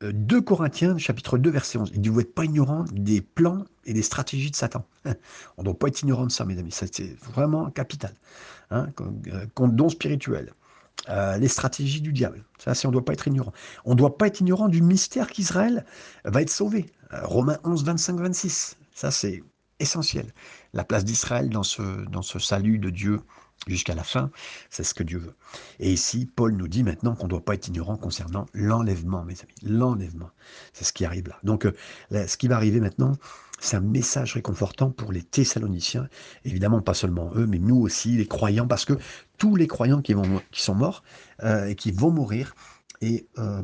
2 0.00 0.36
euh, 0.36 0.40
Corinthiens, 0.42 0.96
chapitre 0.98 1.38
2, 1.38 1.50
verset 1.50 1.78
11, 1.78 1.90
il 1.94 2.00
dit, 2.00 2.08
vous 2.08 2.18
n'êtes 2.18 2.34
pas 2.34 2.44
ignorant 2.44 2.84
des 2.92 3.20
plans 3.20 3.64
et 3.84 3.92
des 3.92 4.02
stratégies 4.02 4.50
de 4.50 4.56
Satan. 4.56 4.86
On 5.56 5.62
ne 5.62 5.64
doit 5.64 5.78
pas 5.78 5.88
être 5.88 6.02
ignorant 6.02 6.26
de 6.26 6.32
ça, 6.32 6.44
mes 6.44 6.58
amis, 6.58 6.72
c'est 6.72 7.16
vraiment 7.22 7.70
capital. 7.70 8.14
Hein, 8.70 8.88
euh, 9.00 9.46
contre 9.54 9.74
dons 9.74 9.88
spirituels. 9.88 10.52
Euh, 11.08 11.36
les 11.36 11.48
stratégies 11.48 12.00
du 12.00 12.12
diable. 12.12 12.44
Ça, 12.58 12.74
c'est 12.74 12.86
on 12.86 12.90
ne 12.90 12.94
doit 12.94 13.04
pas 13.04 13.12
être 13.12 13.26
ignorant. 13.26 13.52
On 13.84 13.90
ne 13.90 13.96
doit 13.96 14.16
pas 14.16 14.28
être 14.28 14.40
ignorant 14.40 14.68
du 14.68 14.80
mystère 14.80 15.26
qu'Israël 15.28 15.84
va 16.24 16.40
être 16.40 16.50
sauvé. 16.50 16.86
Romains 17.10 17.58
11, 17.64 17.84
25, 17.84 18.20
26. 18.20 18.78
Ça, 18.94 19.10
c'est 19.10 19.42
essentiel. 19.80 20.32
La 20.72 20.84
place 20.84 21.04
d'Israël 21.04 21.48
dans 21.48 21.62
ce, 21.62 22.38
salut 22.38 22.78
de 22.78 22.90
Dieu 22.90 23.20
jusqu'à 23.66 23.94
la 23.94 24.04
fin, 24.04 24.30
c'est 24.70 24.84
ce 24.84 24.94
que 24.94 25.02
Dieu 25.02 25.18
veut. 25.18 25.34
Et 25.80 25.92
ici, 25.92 26.26
Paul 26.26 26.52
nous 26.52 26.68
dit 26.68 26.82
maintenant 26.82 27.14
qu'on 27.14 27.24
ne 27.24 27.30
doit 27.30 27.44
pas 27.44 27.54
être 27.54 27.68
ignorant 27.68 27.96
concernant 27.96 28.46
l'enlèvement, 28.52 29.24
mes 29.24 29.34
amis. 29.40 29.54
L'enlèvement, 29.62 30.30
c'est 30.72 30.84
ce 30.84 30.92
qui 30.92 31.04
arrive 31.04 31.28
là. 31.28 31.38
Donc, 31.44 31.64
euh, 31.64 31.72
ce 32.26 32.36
qui 32.36 32.48
va 32.48 32.56
arriver 32.56 32.80
maintenant, 32.80 33.12
c'est 33.60 33.76
un 33.76 33.80
message 33.80 34.34
réconfortant 34.34 34.90
pour 34.90 35.12
les 35.12 35.22
Thessaloniciens, 35.22 36.08
évidemment 36.44 36.82
pas 36.82 36.94
seulement 36.94 37.30
eux, 37.34 37.46
mais 37.46 37.58
nous 37.58 37.76
aussi, 37.76 38.16
les 38.16 38.26
croyants, 38.26 38.66
parce 38.66 38.84
que 38.84 38.94
tous 39.38 39.56
les 39.56 39.66
croyants 39.66 40.02
qui 40.02 40.14
sont 40.52 40.74
morts 40.74 41.02
euh, 41.42 41.66
et 41.66 41.74
qui 41.74 41.92
vont 41.92 42.10
mourir, 42.10 42.54
et 43.00 43.26
euh, 43.38 43.62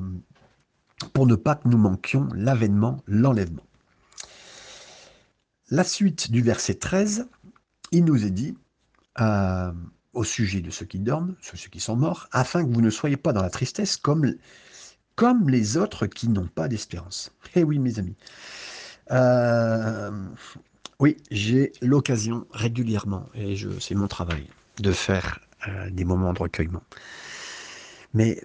pour 1.12 1.27
ne 1.27 1.35
pas 1.35 1.57
que 1.57 1.68
nous 1.68 1.79
manquions 1.79 2.29
l'avènement, 2.35 3.03
l'enlèvement 3.07 3.62
la 5.70 5.85
suite 5.85 6.30
du 6.30 6.42
verset 6.42 6.74
13, 6.74 7.28
il 7.92 8.04
nous 8.04 8.24
est 8.24 8.30
dit, 8.30 8.56
euh, 9.20 9.72
au 10.12 10.24
sujet 10.24 10.61
de 10.61 10.70
ceux 10.70 10.87
qui 10.87 10.98
dorment, 10.98 11.35
ceux 11.40 11.68
qui 11.68 11.80
sont 11.80 11.96
morts, 11.96 12.28
afin 12.33 12.64
que 12.64 12.72
vous 12.72 12.83
ne 12.83 12.90
soyez 12.90 13.16
pas 13.16 13.33
dans 13.33 13.42
la 13.42 13.50
tristesse 13.50 13.96
comme, 13.96 14.35
les 15.46 15.76
autres 15.76 16.06
qui 16.06 16.28
n'ont 16.28 16.48
pas 16.48 16.68
d'espérance. 16.68 17.33
Eh 17.54 17.62
oui, 17.62 17.78
mes 17.78 17.98
amis. 17.98 18.16
Euh, 19.11 20.11
oui, 20.98 21.16
j'ai 21.30 21.72
l'occasion 21.83 22.46
régulièrement, 22.52 23.28
et 23.35 23.56
c'est 23.80 23.94
mon 23.94 24.09
travail, 24.09 24.46
de 24.78 24.92
faire 24.92 25.40
euh, 25.68 25.90
des 25.90 26.04
moments 26.04 26.33
de 26.33 26.38
recueillement. 26.38 26.83
Mais 28.14 28.42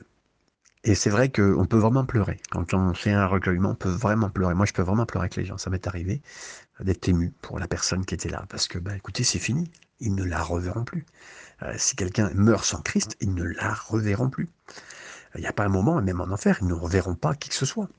et 0.86 0.94
c'est 0.94 1.10
vrai 1.10 1.30
qu'on 1.30 1.66
peut 1.66 1.80
vraiment 1.80 2.06
pleurer. 2.06 2.40
Quand 2.52 2.76
on 2.76 2.94
fait 2.94 3.12
un 3.12 3.26
recueillement, 3.26 3.72
on 3.72 3.76
peut 3.76 3.90
vraiment 3.90 4.30
pleurer. 4.30 4.54
Moi, 4.54 4.68
je 4.68 4.74
peux 4.74 4.84
vraiment 4.84 5.08
pleurer 5.08 5.26
avec 5.26 5.36
les 5.36 5.44
gens. 5.44 5.58
Ça 5.58 5.72
m'est 5.72 5.88
arrivé 5.88 6.22
d'être 6.80 7.10
ému 7.10 7.34
pour 7.42 7.58
la 7.58 7.68
personne 7.68 8.06
qui 8.06 8.14
était 8.14 8.30
là. 8.30 8.46
Parce 8.50 8.68
que, 8.68 8.78
bah, 8.78 8.96
écoutez, 8.96 9.24
c'est 9.24 9.40
fini. 9.40 9.72
Ils 10.00 10.14
ne 10.14 10.24
la 10.24 10.44
reverront 10.44 10.84
plus. 10.84 11.08
Euh, 11.64 11.74
si 11.78 11.96
quelqu'un 11.96 12.30
meurt 12.36 12.64
sans 12.64 12.82
Christ, 12.82 13.18
ils 13.20 13.34
ne 13.34 13.44
la 13.44 13.74
reverront 13.74 14.30
plus. 14.30 14.48
Il 15.34 15.42
n'y 15.42 15.48
a 15.48 15.54
pas 15.54 15.66
un 15.66 15.70
moment, 15.70 16.00
même 16.04 16.22
en 16.22 16.30
enfer, 16.30 16.60
ils 16.62 16.68
ne 16.68 16.74
reverront 16.74 17.16
pas 17.16 17.34
qui 17.34 17.50
que 17.50 17.56
ce 17.56 17.66
soit. 17.66 17.90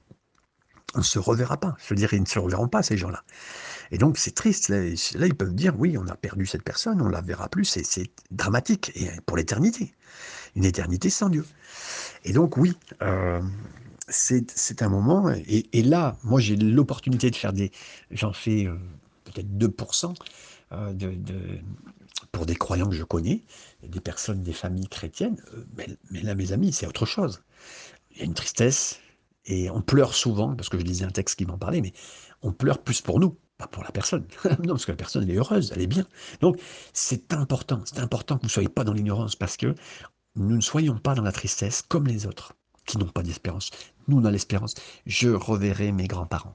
On 0.95 0.99
ne 0.99 1.05
se 1.05 1.19
reverra 1.19 1.57
pas. 1.57 1.77
Je 1.79 1.89
veux 1.91 1.97
dire, 1.97 2.15
ils 2.15 2.21
ne 2.21 2.27
se 2.27 2.39
reverront 2.39 2.69
pas, 2.69 2.85
ces 2.85 2.97
gens-là. 2.97 3.25
Et 3.91 3.99
donc, 3.99 4.17
c'est 4.17 4.35
triste. 4.35 4.69
Là, 4.69 4.79
là, 4.79 5.27
ils 5.27 5.35
peuvent 5.35 5.55
dire, 5.55 5.75
oui, 5.77 5.99
on 5.99 6.07
a 6.07 6.15
perdu 6.15 6.47
cette 6.47 6.63
personne, 6.63 7.03
on 7.03 7.07
ne 7.07 7.13
la 7.13 7.21
verra 7.21 7.49
plus. 7.49 7.65
C'est 7.65 8.11
dramatique. 8.31 8.93
Et 8.95 9.11
pour 9.27 9.37
l'éternité. 9.37 9.93
Une 10.57 10.65
éternité 10.65 11.11
sans 11.11 11.29
Dieu. 11.29 11.47
Et 12.25 12.33
donc 12.33 12.57
oui, 12.57 12.73
euh, 13.03 13.41
c'est 14.09 14.83
un 14.83 14.89
moment, 14.89 15.31
et, 15.31 15.83
là, 15.83 16.17
moi 16.25 16.41
j'ai 16.41 16.57
l'opportunité 16.57 17.31
de 17.31 17.37
faire 17.37 17.53
des, 17.53 17.71
j'en 18.11 18.33
fais 18.33 18.67
euh, 18.67 18.77
peut-être 19.25 19.49
2% 19.49 20.15
euh, 20.73 20.93
de, 20.93 21.13
pour 22.33 22.47
des 22.47 22.57
croyants 22.57 22.89
que 22.89 22.95
je 22.95 23.05
connais, 23.05 23.43
des 23.87 24.01
personnes, 24.01 24.43
des 24.43 24.53
familles 24.53 24.89
chrétiennes, 24.89 25.41
mais, 25.77 26.23
là 26.23 26.35
mes 26.35 26.53
amis, 26.53 26.73
c'est 26.73 26.87
autre 26.87 27.07
chose. 27.07 27.43
Il 28.13 28.19
y 28.19 28.23
a 28.23 28.25
une 28.25 28.35
tristesse, 28.35 29.01
et 29.45 29.71
on 29.71 29.83
pleure 29.83 30.15
souvent, 30.15 30.57
parce 30.57 30.69
que 30.69 30.79
je 30.79 30.85
lisais 30.85 31.05
un 31.05 31.11
texte 31.11 31.39
qui 31.39 31.47
m'en 31.47 31.59
parlait, 31.59 31.81
mais 31.81 31.93
on 32.43 32.53
pleure 32.53 32.79
plus 32.79 33.01
pour 33.01 33.21
nous, 33.21 33.37
pas 33.59 33.67
pour 33.67 33.85
la 33.85 33.91
personne. 33.91 34.27
non, 34.65 34.75
parce 34.75 34.87
que 34.87 34.93
la 34.93 34.97
personne, 34.97 35.23
elle 35.23 35.31
est 35.31 35.39
heureuse, 35.39 35.73
elle 35.75 35.83
est 35.83 35.87
bien. 35.87 36.07
Donc, 36.41 36.61
c'est 36.93 37.33
important, 37.33 37.83
c'est 37.85 38.01
important 38.01 38.37
que 38.37 38.43
vous 38.43 38.49
ne 38.49 38.53
soyez 38.53 38.69
pas 38.69 38.85
dans 38.85 38.93
l'ignorance, 38.93 39.37
parce 39.37 39.57
que 39.57 39.75
nous 40.37 40.57
ne 40.57 40.61
soyons 40.61 40.99
pas 40.99 41.15
dans 41.15 41.23
la 41.23 41.33
tristesse 41.33 41.83
comme 41.83 42.07
les 42.07 42.27
autres 42.27 42.55
qui 42.87 42.99
n'ont 42.99 43.09
pas 43.09 43.23
d'espérance. 43.23 43.71
Nous, 44.07 44.19
on 44.19 44.25
a 44.25 44.31
l'espérance. 44.31 44.75
Je 45.07 45.31
reverrai 45.31 45.93
mes 45.93 46.07
grands-parents. 46.07 46.55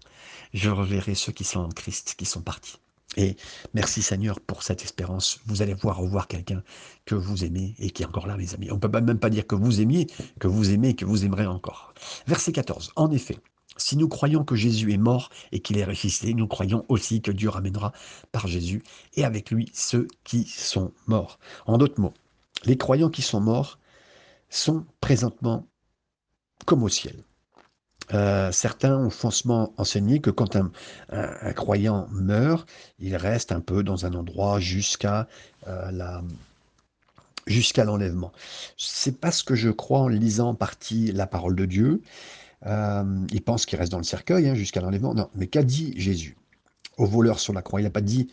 Je 0.53 0.69
reverrai 0.69 1.15
ceux 1.15 1.31
qui 1.31 1.43
sont 1.43 1.59
en 1.59 1.69
Christ, 1.69 2.15
qui 2.17 2.25
sont 2.25 2.41
partis. 2.41 2.77
Et 3.17 3.35
merci 3.73 4.01
Seigneur 4.01 4.39
pour 4.39 4.63
cette 4.63 4.83
espérance. 4.83 5.39
Vous 5.45 5.61
allez 5.61 5.73
voir 5.73 5.97
revoir 5.97 6.27
quelqu'un 6.27 6.63
que 7.05 7.15
vous 7.15 7.43
aimez 7.43 7.75
et 7.79 7.89
qui 7.89 8.03
est 8.03 8.05
encore 8.05 8.27
là, 8.27 8.37
mes 8.37 8.53
amis. 8.53 8.71
On 8.71 8.75
ne 8.75 8.79
peut 8.79 9.01
même 9.01 9.19
pas 9.19 9.29
dire 9.29 9.45
que 9.45 9.55
vous 9.55 9.81
aimiez, 9.81 10.07
que 10.39 10.47
vous 10.47 10.71
aimez 10.71 10.95
que 10.95 11.03
vous 11.03 11.25
aimerez 11.25 11.45
encore. 11.45 11.93
Verset 12.25 12.53
14. 12.53 12.93
En 12.95 13.11
effet, 13.11 13.37
si 13.75 13.97
nous 13.97 14.07
croyons 14.07 14.45
que 14.45 14.55
Jésus 14.55 14.93
est 14.93 14.97
mort 14.97 15.29
et 15.51 15.59
qu'il 15.59 15.77
est 15.77 15.83
ressuscité, 15.83 16.33
nous 16.33 16.47
croyons 16.47 16.85
aussi 16.87 17.21
que 17.21 17.31
Dieu 17.31 17.49
ramènera 17.49 17.91
par 18.31 18.47
Jésus 18.47 18.83
et 19.15 19.25
avec 19.25 19.51
lui 19.51 19.69
ceux 19.73 20.07
qui 20.23 20.45
sont 20.45 20.93
morts. 21.07 21.37
En 21.65 21.77
d'autres 21.77 21.99
mots, 21.99 22.13
les 22.65 22.77
croyants 22.77 23.09
qui 23.09 23.21
sont 23.21 23.41
morts 23.41 23.79
sont 24.49 24.85
présentement 24.99 25.67
comme 26.65 26.83
au 26.83 26.89
ciel. 26.89 27.23
Euh, 28.13 28.51
certains 28.51 28.97
ont 28.97 29.09
faussement 29.09 29.73
enseigné 29.77 30.19
que 30.19 30.29
quand 30.29 30.57
un, 30.57 31.53
croyant 31.53 32.07
meurt, 32.11 32.69
il 32.99 33.15
reste 33.15 33.51
un 33.51 33.61
peu 33.61 33.83
dans 33.83 34.05
un 34.05 34.13
endroit 34.13 34.59
jusqu'à 34.59 35.27
euh, 35.67 36.21
jusqu'à 37.47 37.85
l'enlèvement. 37.85 38.31
C'est 38.77 39.19
pas 39.19 39.31
ce 39.31 39.43
que 39.43 39.55
je 39.55 39.69
crois 39.69 39.99
en 39.99 40.07
lisant 40.07 40.49
en 40.49 40.55
partie 40.55 41.11
la 41.11 41.27
parole 41.27 41.55
de 41.55 41.65
Dieu. 41.65 42.01
Euh, 42.65 43.25
il 43.31 43.41
pense 43.41 43.65
qu'il 43.65 43.79
reste 43.79 43.91
dans 43.91 43.97
le 43.97 44.03
cercueil 44.03 44.49
hein, 44.49 44.55
jusqu'à 44.55 44.81
l'enlèvement. 44.81 45.13
Non, 45.13 45.29
mais 45.35 45.47
qu'a 45.47 45.63
dit 45.63 45.93
Jésus? 45.97 46.37
Au 46.97 47.05
voleur 47.05 47.39
sur 47.39 47.53
la 47.53 47.61
croix 47.61 47.79
Il 47.79 47.85
n'a 47.85 47.89
pas 47.89 48.01
dit 48.01 48.29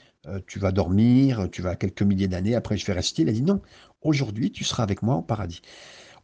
tu 0.47 0.59
vas 0.59 0.73
dormir, 0.73 1.49
tu 1.51 1.63
vas 1.63 1.75
quelques 1.75 2.03
milliers 2.03 2.29
d'années, 2.29 2.55
après 2.55 2.77
je 2.77 2.85
vais 2.85 2.93
rester. 2.93 3.23
Il 3.23 3.31
a 3.31 3.33
dit 3.33 3.41
non, 3.41 3.63
aujourd'hui 4.03 4.51
tu 4.51 4.65
seras 4.65 4.83
avec 4.83 5.03
moi 5.03 5.17
au 5.17 5.23
paradis. 5.23 5.63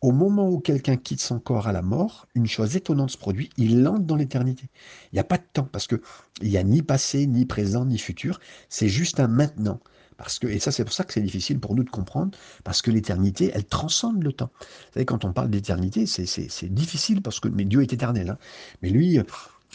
Au 0.04 0.12
moment 0.12 0.50
où 0.50 0.60
quelqu'un 0.60 0.96
quitte 0.96 1.22
son 1.22 1.38
corps 1.38 1.66
à 1.66 1.72
la 1.72 1.80
mort, 1.80 2.26
une 2.34 2.46
chose 2.46 2.76
étonnante 2.76 3.10
se 3.10 3.16
produit, 3.16 3.48
il 3.56 3.88
entre 3.88 4.00
dans 4.02 4.16
l'éternité. 4.16 4.66
Il 5.12 5.14
n'y 5.14 5.20
a 5.20 5.24
pas 5.24 5.38
de 5.38 5.44
temps, 5.50 5.66
parce 5.72 5.86
qu'il 5.86 5.98
n'y 6.42 6.58
a 6.58 6.62
ni 6.62 6.82
passé, 6.82 7.26
ni 7.26 7.46
présent, 7.46 7.86
ni 7.86 7.96
futur, 7.96 8.38
c'est 8.68 8.88
juste 8.88 9.18
un 9.18 9.28
maintenant. 9.28 9.80
Parce 10.18 10.38
que, 10.38 10.46
et 10.46 10.58
ça, 10.58 10.70
c'est 10.72 10.84
pour 10.84 10.92
ça 10.92 11.04
que 11.04 11.12
c'est 11.14 11.22
difficile 11.22 11.58
pour 11.58 11.74
nous 11.74 11.84
de 11.84 11.90
comprendre, 11.90 12.36
parce 12.64 12.82
que 12.82 12.90
l'éternité, 12.90 13.50
elle 13.54 13.64
transcende 13.64 14.22
le 14.22 14.32
temps. 14.32 14.50
Vous 14.60 14.66
savez, 14.92 15.06
quand 15.06 15.24
on 15.24 15.32
parle 15.32 15.48
d'éternité, 15.48 16.04
c'est 16.04 16.74
difficile, 16.74 17.22
parce 17.22 17.40
que 17.40 17.48
mais 17.48 17.64
Dieu 17.64 17.80
est 17.80 17.92
éternel. 17.92 18.28
Hein. 18.28 18.38
Mais 18.82 18.90
lui, 18.90 19.18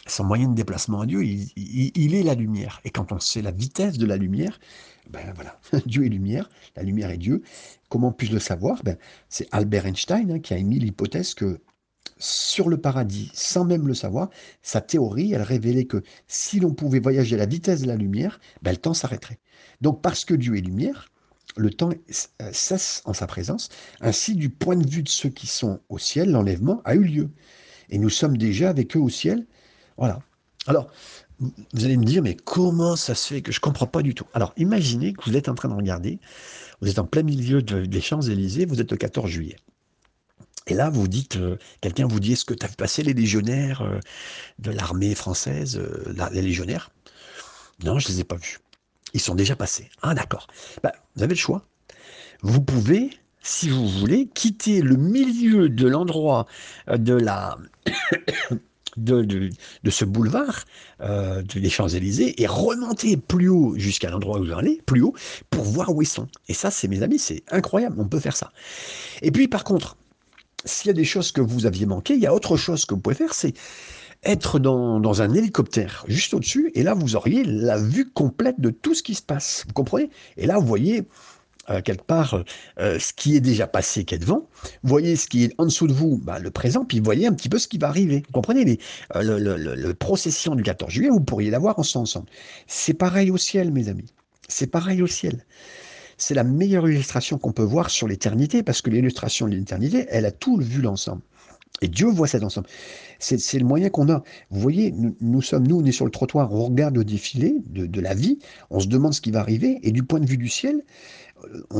son 0.07 0.23
moyen 0.23 0.49
de 0.49 0.55
déplacement 0.55 1.01
à 1.01 1.05
Dieu, 1.05 1.23
il, 1.23 2.15
est 2.15 2.23
la 2.23 2.35
lumière. 2.35 2.81
Et 2.83 2.89
quand 2.89 3.12
on 3.12 3.19
sait 3.19 3.41
la 3.41 3.51
vitesse 3.51 3.97
de 3.97 4.05
la 4.05 4.17
lumière, 4.17 4.59
ben 5.09 5.33
voilà, 5.35 5.59
Dieu 5.85 6.05
est 6.05 6.09
lumière, 6.09 6.49
la 6.75 6.83
lumière 6.83 7.09
est 7.09 7.17
Dieu. 7.17 7.43
Comment 7.89 8.12
puis-je 8.12 8.33
le 8.33 8.39
savoir? 8.39 8.83
Ben, 8.83 8.97
C'est 9.29 9.47
Albert 9.51 9.85
Einstein 9.85 10.31
hein, 10.31 10.39
qui 10.39 10.53
a 10.53 10.57
émis 10.57 10.79
l'hypothèse 10.79 11.33
que 11.33 11.59
sur 12.17 12.69
le 12.69 12.77
paradis, 12.77 13.31
sans 13.33 13.65
même 13.65 13.88
le 13.88 13.93
savoir, 13.93 14.29
sa 14.62 14.81
théorie, 14.81 15.33
elle 15.33 15.41
révélait 15.41 15.85
que 15.85 16.03
si 16.27 16.59
l'on 16.59 16.73
pouvait 16.73 16.99
voyager 16.99 17.35
à 17.35 17.39
la 17.39 17.45
vitesse 17.45 17.81
de 17.81 17.88
la 17.88 17.95
lumière, 17.95 18.39
ben, 18.62 18.71
le 18.71 18.77
temps 18.77 18.93
s'arrêterait. 18.93 19.39
Donc 19.81 20.01
parce 20.01 20.25
que 20.25 20.33
Dieu 20.33 20.57
est 20.57 20.62
lumière, 20.62 21.09
le 21.57 21.69
temps 21.69 21.89
euh, 21.89 22.49
cesse 22.51 23.01
en 23.05 23.13
sa 23.13 23.27
présence. 23.27 23.69
Ainsi, 24.01 24.35
du 24.35 24.49
point 24.49 24.75
de 24.75 24.88
vue 24.88 25.03
de 25.03 25.09
ceux 25.09 25.29
qui 25.29 25.47
sont 25.47 25.79
au 25.89 25.97
ciel, 25.97 26.31
l'enlèvement 26.31 26.81
a 26.85 26.95
eu 26.95 27.03
lieu. 27.03 27.29
Et 27.89 27.97
nous 27.97 28.09
sommes 28.09 28.38
déjà 28.38 28.69
avec 28.69 28.95
eux 28.95 28.99
au 28.99 29.09
ciel. 29.09 29.47
Voilà. 29.99 30.19
Alors, 30.65 30.88
vous 31.39 31.85
allez 31.85 31.97
me 31.97 32.05
dire, 32.05 32.23
mais 32.23 32.35
comment 32.35 32.95
ça 32.95 33.15
se 33.15 33.33
fait 33.33 33.41
que 33.41 33.51
je 33.51 33.57
ne 33.57 33.62
comprends 33.62 33.85
pas 33.85 34.01
du 34.01 34.15
tout 34.15 34.25
Alors, 34.33 34.53
imaginez 34.57 35.13
que 35.13 35.29
vous 35.29 35.38
êtes 35.38 35.49
en 35.49 35.55
train 35.55 35.69
de 35.69 35.73
regarder, 35.73 36.19
vous 36.81 36.89
êtes 36.89 36.99
en 36.99 37.05
plein 37.05 37.23
milieu 37.23 37.62
des 37.62 38.01
Champs-Élysées, 38.01 38.65
vous 38.65 38.81
êtes 38.81 38.91
le 38.91 38.97
14 38.97 39.29
juillet. 39.29 39.57
Et 40.67 40.73
là, 40.73 40.89
vous 40.89 41.07
dites, 41.07 41.38
euh, 41.38 41.57
quelqu'un 41.81 42.07
vous 42.07 42.19
dit, 42.19 42.33
est-ce 42.33 42.45
que 42.45 42.53
tu 42.53 42.65
as 42.65 42.69
vu 42.69 42.75
passer 42.75 43.03
les 43.03 43.13
légionnaires 43.13 43.81
euh, 43.81 43.99
de 44.59 44.71
l'armée 44.71 45.15
française, 45.15 45.77
euh, 45.77 46.29
les 46.31 46.41
légionnaires? 46.41 46.91
Non, 47.83 47.99
je 47.99 48.07
ne 48.07 48.13
les 48.13 48.19
ai 48.21 48.23
pas 48.23 48.35
vus. 48.35 48.59
Ils 49.13 49.21
sont 49.21 49.35
déjà 49.35 49.55
passés. 49.55 49.89
Ah, 50.01 50.13
d'accord. 50.13 50.47
Bah, 50.83 50.91
vous 51.15 51.23
avez 51.23 51.33
le 51.33 51.39
choix. 51.39 51.63
Vous 52.41 52.62
pouvez, 52.62 53.09
si 53.41 53.69
vous 53.69 53.88
voulez, 53.88 54.27
quitter 54.27 54.81
le 54.81 54.95
milieu 54.95 55.67
de 55.67 55.88
l'endroit 55.88 56.45
de 56.88 57.13
la 57.13 57.57
de, 58.97 59.49
ce 59.89 60.06
boulevard 60.06 60.65
euh, 61.02 61.41
des 61.41 61.69
Champs-Élysées 61.69 62.41
et 62.41 62.47
remonter 62.47 63.17
plus 63.17 63.49
haut 63.49 63.73
jusqu'à 63.78 64.10
l'endroit 64.10 64.39
où 64.39 64.45
vous 64.45 64.54
allez, 64.54 64.82
plus 64.86 65.02
haut, 65.02 65.13
pour 65.49 65.63
voir 65.63 65.93
où 65.93 66.02
ils 66.02 66.08
sont. 66.08 66.28
Et 66.47 66.54
ça, 66.54 66.71
c'est 66.71 66.88
mes 66.88 67.04
amis, 67.04 67.19
c'est 67.19 67.43
incroyable, 67.52 67.95
on 67.99 68.08
peut 68.08 68.19
faire 68.19 68.36
ça. 68.36 68.52
Et 69.21 69.32
puis 69.32 69.47
par 69.47 69.63
contre, 69.63 69.97
s'il 70.65 70.88
y 70.88 70.91
a 70.91 70.93
des 70.93 71.06
choses 71.06 71.32
que 71.32 71.41
vous 71.41 71.65
aviez 71.65 71.86
manquées, 71.86 72.15
il 72.15 72.21
y 72.21 72.28
a 72.28 72.34
autre 72.34 72.58
chose 72.58 72.86
que 72.86 72.93
vous 72.93 72.99
pouvez 73.02 73.15
faire, 73.15 73.34
c'est 73.34 73.54
être 74.23 74.60
dans, 74.60 74.99
dans, 74.99 75.21
un 75.21 75.34
hélicoptère 75.34 76.04
juste 76.08 76.34
au-dessus, 76.34 76.71
et 76.75 76.84
là, 76.84 76.93
vous 76.93 77.15
auriez 77.15 77.45
la 77.45 77.78
vue 77.78 78.10
complète 78.10 78.60
de 78.60 78.69
tout 78.69 78.93
ce 78.93 79.02
qui 79.02 79.15
se 79.15 79.21
passe. 79.21 79.63
Vous 79.67 79.73
comprenez? 79.73 80.10
Et 80.36 80.45
là, 80.45 80.58
vous 80.58 80.67
voyez 80.67 81.06
euh, 81.69 81.82
quelque 81.82 82.03
part 82.03 82.43
euh, 82.79 82.99
ce 82.99 83.13
qui 83.13 83.36
est 83.36 83.41
déjà 83.41 83.67
passé 83.67 84.03
qui 84.03 84.15
est 84.15 84.19
devant, 84.19 84.47
voyez 84.84 85.15
ce 85.15 85.27
qui 85.27 85.43
est 85.43 85.53
en 85.58 85.65
dessous 85.65 85.88
de 85.88 85.93
vous, 85.93 86.17
bah, 86.17 86.39
le 86.39 86.49
présent, 86.49 86.86
puis 86.86 86.99
voyez 86.99 87.27
un 87.27 87.34
petit 87.34 87.49
peu 87.49 87.60
ce 87.60 87.67
qui 87.67 87.77
va 87.77 87.88
arriver. 87.88 88.23
Vous 88.27 88.34
comprenez 88.34 88.65
les, 88.65 88.79
euh, 89.15 89.75
le, 89.75 89.93
procession 89.93 90.55
du 90.55 90.63
14 90.63 90.91
juillet, 90.91 91.10
vous 91.10 91.19
pourriez 91.19 91.51
l'avoir 91.51 91.77
ensemble. 91.77 92.29
C'est 92.67 92.93
pareil 92.93 93.32
au 93.32 93.38
ciel, 93.38 93.71
mes 93.71 93.88
amis. 93.88 94.13
C'est 94.47 94.67
pareil 94.67 95.01
au 95.01 95.08
ciel. 95.08 95.45
C'est 96.17 96.34
la 96.34 96.43
meilleure 96.43 96.89
illustration 96.89 97.38
qu'on 97.38 97.51
peut 97.51 97.63
voir 97.63 97.89
sur 97.89 98.08
l'éternité, 98.08 98.63
parce 98.63 98.82
que 98.82 98.89
l'illustration 98.89 99.47
de 99.47 99.55
l'éternité, 99.55 100.05
elle 100.10 100.25
a 100.25 100.32
tout 100.32 100.58
vu 100.58 100.82
l'ensemble. 100.82 101.21
Et 101.82 101.88
Dieu 101.88 102.08
voit 102.08 102.27
cet 102.27 102.43
ensemble. 102.43 102.67
C'est 103.19 103.60
le 103.60 103.65
moyen 103.65 103.89
qu'on 103.89 104.10
a. 104.10 104.23
Vous 104.49 104.60
voyez, 104.60 104.93
nous, 105.21 105.41
sommes, 105.41 105.67
nous, 105.67 105.79
on 105.79 105.86
est 105.86 105.91
sur 105.91 106.05
le 106.05 106.12
trottoir, 106.12 106.53
on 106.53 106.65
regarde 106.65 106.95
le 106.95 107.05
défilé 107.05 107.55
de, 107.67 107.86
de, 107.86 108.01
la 108.01 108.13
vie, 108.13 108.39
on 108.69 108.79
se 108.79 108.88
demande 108.88 109.13
ce 109.13 109.21
qui 109.21 109.32
va 109.32 109.39
arriver, 109.39 109.79
et 109.84 109.91
du 109.91 110.03
point 110.03 110.19
de 110.19 110.25
vue 110.25 110.38
du 110.38 110.49
ciel, 110.49 110.84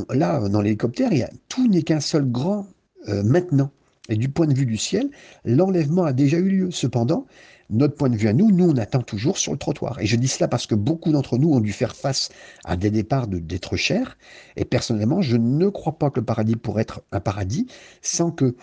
là, 0.10 0.48
dans 0.48 0.62
l'hélicoptère, 0.62 1.12
tout 1.48 1.68
n'est 1.68 1.84
qu'un 1.84 2.00
seul 2.00 2.30
grand 2.30 2.68
euh, 3.08 3.24
maintenant. 3.24 3.72
Et 4.10 4.16
du 4.16 4.30
point 4.30 4.48
de 4.48 4.54
vue 4.54 4.66
du 4.66 4.78
ciel, 4.78 5.10
l'enlèvement 5.46 6.04
a 6.04 6.14
déjà 6.14 6.38
eu 6.38 6.50
lieu. 6.50 6.72
Cependant, 6.72 7.28
notre 7.70 7.96
point 7.96 8.10
de 8.10 8.18
vue 8.18 8.28
à 8.28 8.34
nous, 8.34 8.52
nous, 8.52 8.68
on 8.68 8.78
attend 8.78 9.04
toujours 9.04 9.38
sur 9.38 9.52
le 9.52 9.60
trottoir. 9.60 10.00
Et 10.00 10.08
je 10.08 10.16
dis 10.16 10.28
cela 10.28 10.48
parce 10.48 10.66
que 10.66 10.74
beaucoup 10.74 11.12
d'entre 11.12 11.38
nous 11.38 11.54
ont 11.54 11.60
dû 11.60 11.72
faire 11.72 11.96
face 11.96 12.30
à 12.66 12.76
des 12.76 12.90
départs 12.90 13.28
d'être 13.28 13.76
chers. 13.76 14.18
Et 14.56 14.66
personnellement, 14.66 15.22
je 15.22 15.38
ne 15.38 15.70
crois 15.70 16.00
pas 16.00 16.10
que 16.10 16.20
le 16.20 16.26
paradis 16.26 16.56
pourrait 16.56 16.82
être 16.82 17.04
un 17.12 17.20
paradis 17.20 17.68
sans 18.02 18.32
que 18.32 18.56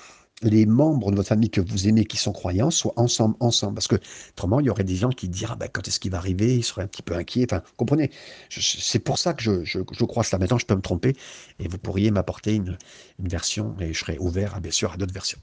les 0.42 0.66
membres 0.66 1.10
de 1.10 1.16
votre 1.16 1.28
famille 1.28 1.50
que 1.50 1.60
vous 1.60 1.88
aimez 1.88 2.04
qui 2.04 2.16
sont 2.16 2.32
croyants 2.32 2.70
soient 2.70 2.92
ensemble, 2.96 3.36
ensemble. 3.40 3.74
Parce 3.74 3.88
que 3.88 3.96
autrement, 4.32 4.60
il 4.60 4.66
y 4.66 4.70
aurait 4.70 4.84
des 4.84 4.96
gens 4.96 5.10
qui 5.10 5.28
diraient 5.28 5.54
ah 5.54 5.56
ben, 5.56 5.68
quand 5.72 5.86
est-ce 5.88 5.98
qu'il 5.98 6.10
va 6.10 6.18
arriver? 6.18 6.56
Ils 6.56 6.64
seraient 6.64 6.82
un 6.82 6.86
petit 6.86 7.02
peu 7.02 7.14
inquiets. 7.14 7.46
Enfin, 7.50 7.62
comprenez? 7.76 8.10
C'est 8.50 8.98
pour 8.98 9.18
ça 9.18 9.32
que 9.34 9.42
je, 9.42 9.64
je, 9.64 9.80
crois 9.80 10.24
cela. 10.24 10.38
Maintenant, 10.38 10.58
je 10.58 10.66
peux 10.66 10.76
me 10.76 10.82
tromper 10.82 11.16
et 11.58 11.68
vous 11.68 11.78
pourriez 11.78 12.10
m'apporter 12.10 12.54
une, 12.54 12.76
une 13.18 13.28
version 13.28 13.74
et 13.80 13.92
je 13.92 13.98
serai 13.98 14.18
ouvert, 14.18 14.60
bien 14.60 14.72
sûr, 14.72 14.92
à 14.92 14.96
d'autres 14.96 15.14
versions. 15.14 15.38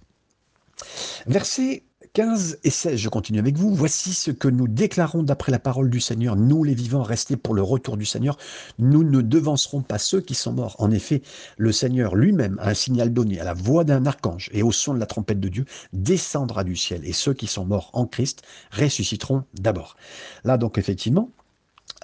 Verset 1.27 1.83
15 2.13 2.59
et 2.63 2.69
16, 2.69 2.97
je 2.97 3.09
continue 3.09 3.39
avec 3.39 3.57
vous. 3.57 3.73
Voici 3.73 4.13
ce 4.13 4.29
que 4.29 4.47
nous 4.47 4.67
déclarons 4.67 5.23
d'après 5.23 5.51
la 5.51 5.57
parole 5.57 5.89
du 5.89 5.99
Seigneur. 5.99 6.35
Nous, 6.35 6.63
les 6.63 6.75
vivants, 6.75 7.01
restés 7.01 7.37
pour 7.37 7.55
le 7.55 7.63
retour 7.63 7.97
du 7.97 8.05
Seigneur, 8.05 8.37
nous 8.77 9.03
ne 9.03 9.21
devancerons 9.21 9.81
pas 9.81 9.97
ceux 9.97 10.21
qui 10.21 10.35
sont 10.35 10.53
morts. 10.53 10.75
En 10.77 10.91
effet, 10.91 11.23
le 11.57 11.71
Seigneur 11.71 12.13
lui-même 12.13 12.59
a 12.61 12.69
un 12.69 12.73
signal 12.75 13.11
donné 13.11 13.39
à 13.39 13.43
la 13.43 13.55
voix 13.55 13.83
d'un 13.83 14.05
archange 14.05 14.51
et 14.53 14.61
au 14.61 14.71
son 14.71 14.93
de 14.93 14.99
la 14.99 15.07
trompette 15.07 15.39
de 15.39 15.49
Dieu 15.49 15.65
descendra 15.91 16.63
du 16.63 16.75
ciel. 16.75 17.03
Et 17.03 17.13
ceux 17.13 17.33
qui 17.33 17.47
sont 17.47 17.65
morts 17.65 17.89
en 17.93 18.05
Christ 18.05 18.43
ressusciteront 18.71 19.45
d'abord. 19.55 19.97
Là, 20.43 20.59
donc, 20.59 20.77
effectivement, 20.77 21.31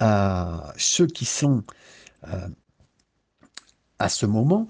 euh, 0.02 0.56
ceux 0.76 1.06
qui 1.06 1.24
sont 1.24 1.62
euh, 2.26 2.48
à 4.00 4.08
ce 4.08 4.26
moment, 4.26 4.66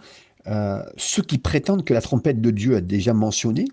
euh, 0.48 0.82
ceux 0.98 1.22
qui 1.22 1.38
prétendent 1.38 1.86
que 1.86 1.94
la 1.94 2.02
trompette 2.02 2.42
de 2.42 2.50
Dieu 2.50 2.76
a 2.76 2.82
déjà 2.82 3.14
mentionné, 3.14 3.64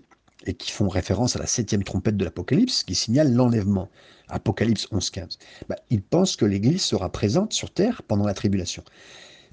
et 0.46 0.54
qui 0.54 0.70
font 0.70 0.88
référence 0.88 1.36
à 1.36 1.38
la 1.38 1.46
septième 1.46 1.82
trompette 1.82 2.16
de 2.16 2.24
l'Apocalypse, 2.24 2.82
qui 2.84 2.94
signale 2.94 3.32
l'enlèvement. 3.32 3.88
Apocalypse 4.28 4.88
11.15. 4.92 5.38
Bah, 5.68 5.76
ils 5.90 6.02
pensent 6.02 6.36
que 6.36 6.44
l'Église 6.44 6.82
sera 6.82 7.10
présente 7.10 7.52
sur 7.52 7.70
terre 7.70 8.02
pendant 8.02 8.26
la 8.26 8.34
tribulation. 8.34 8.84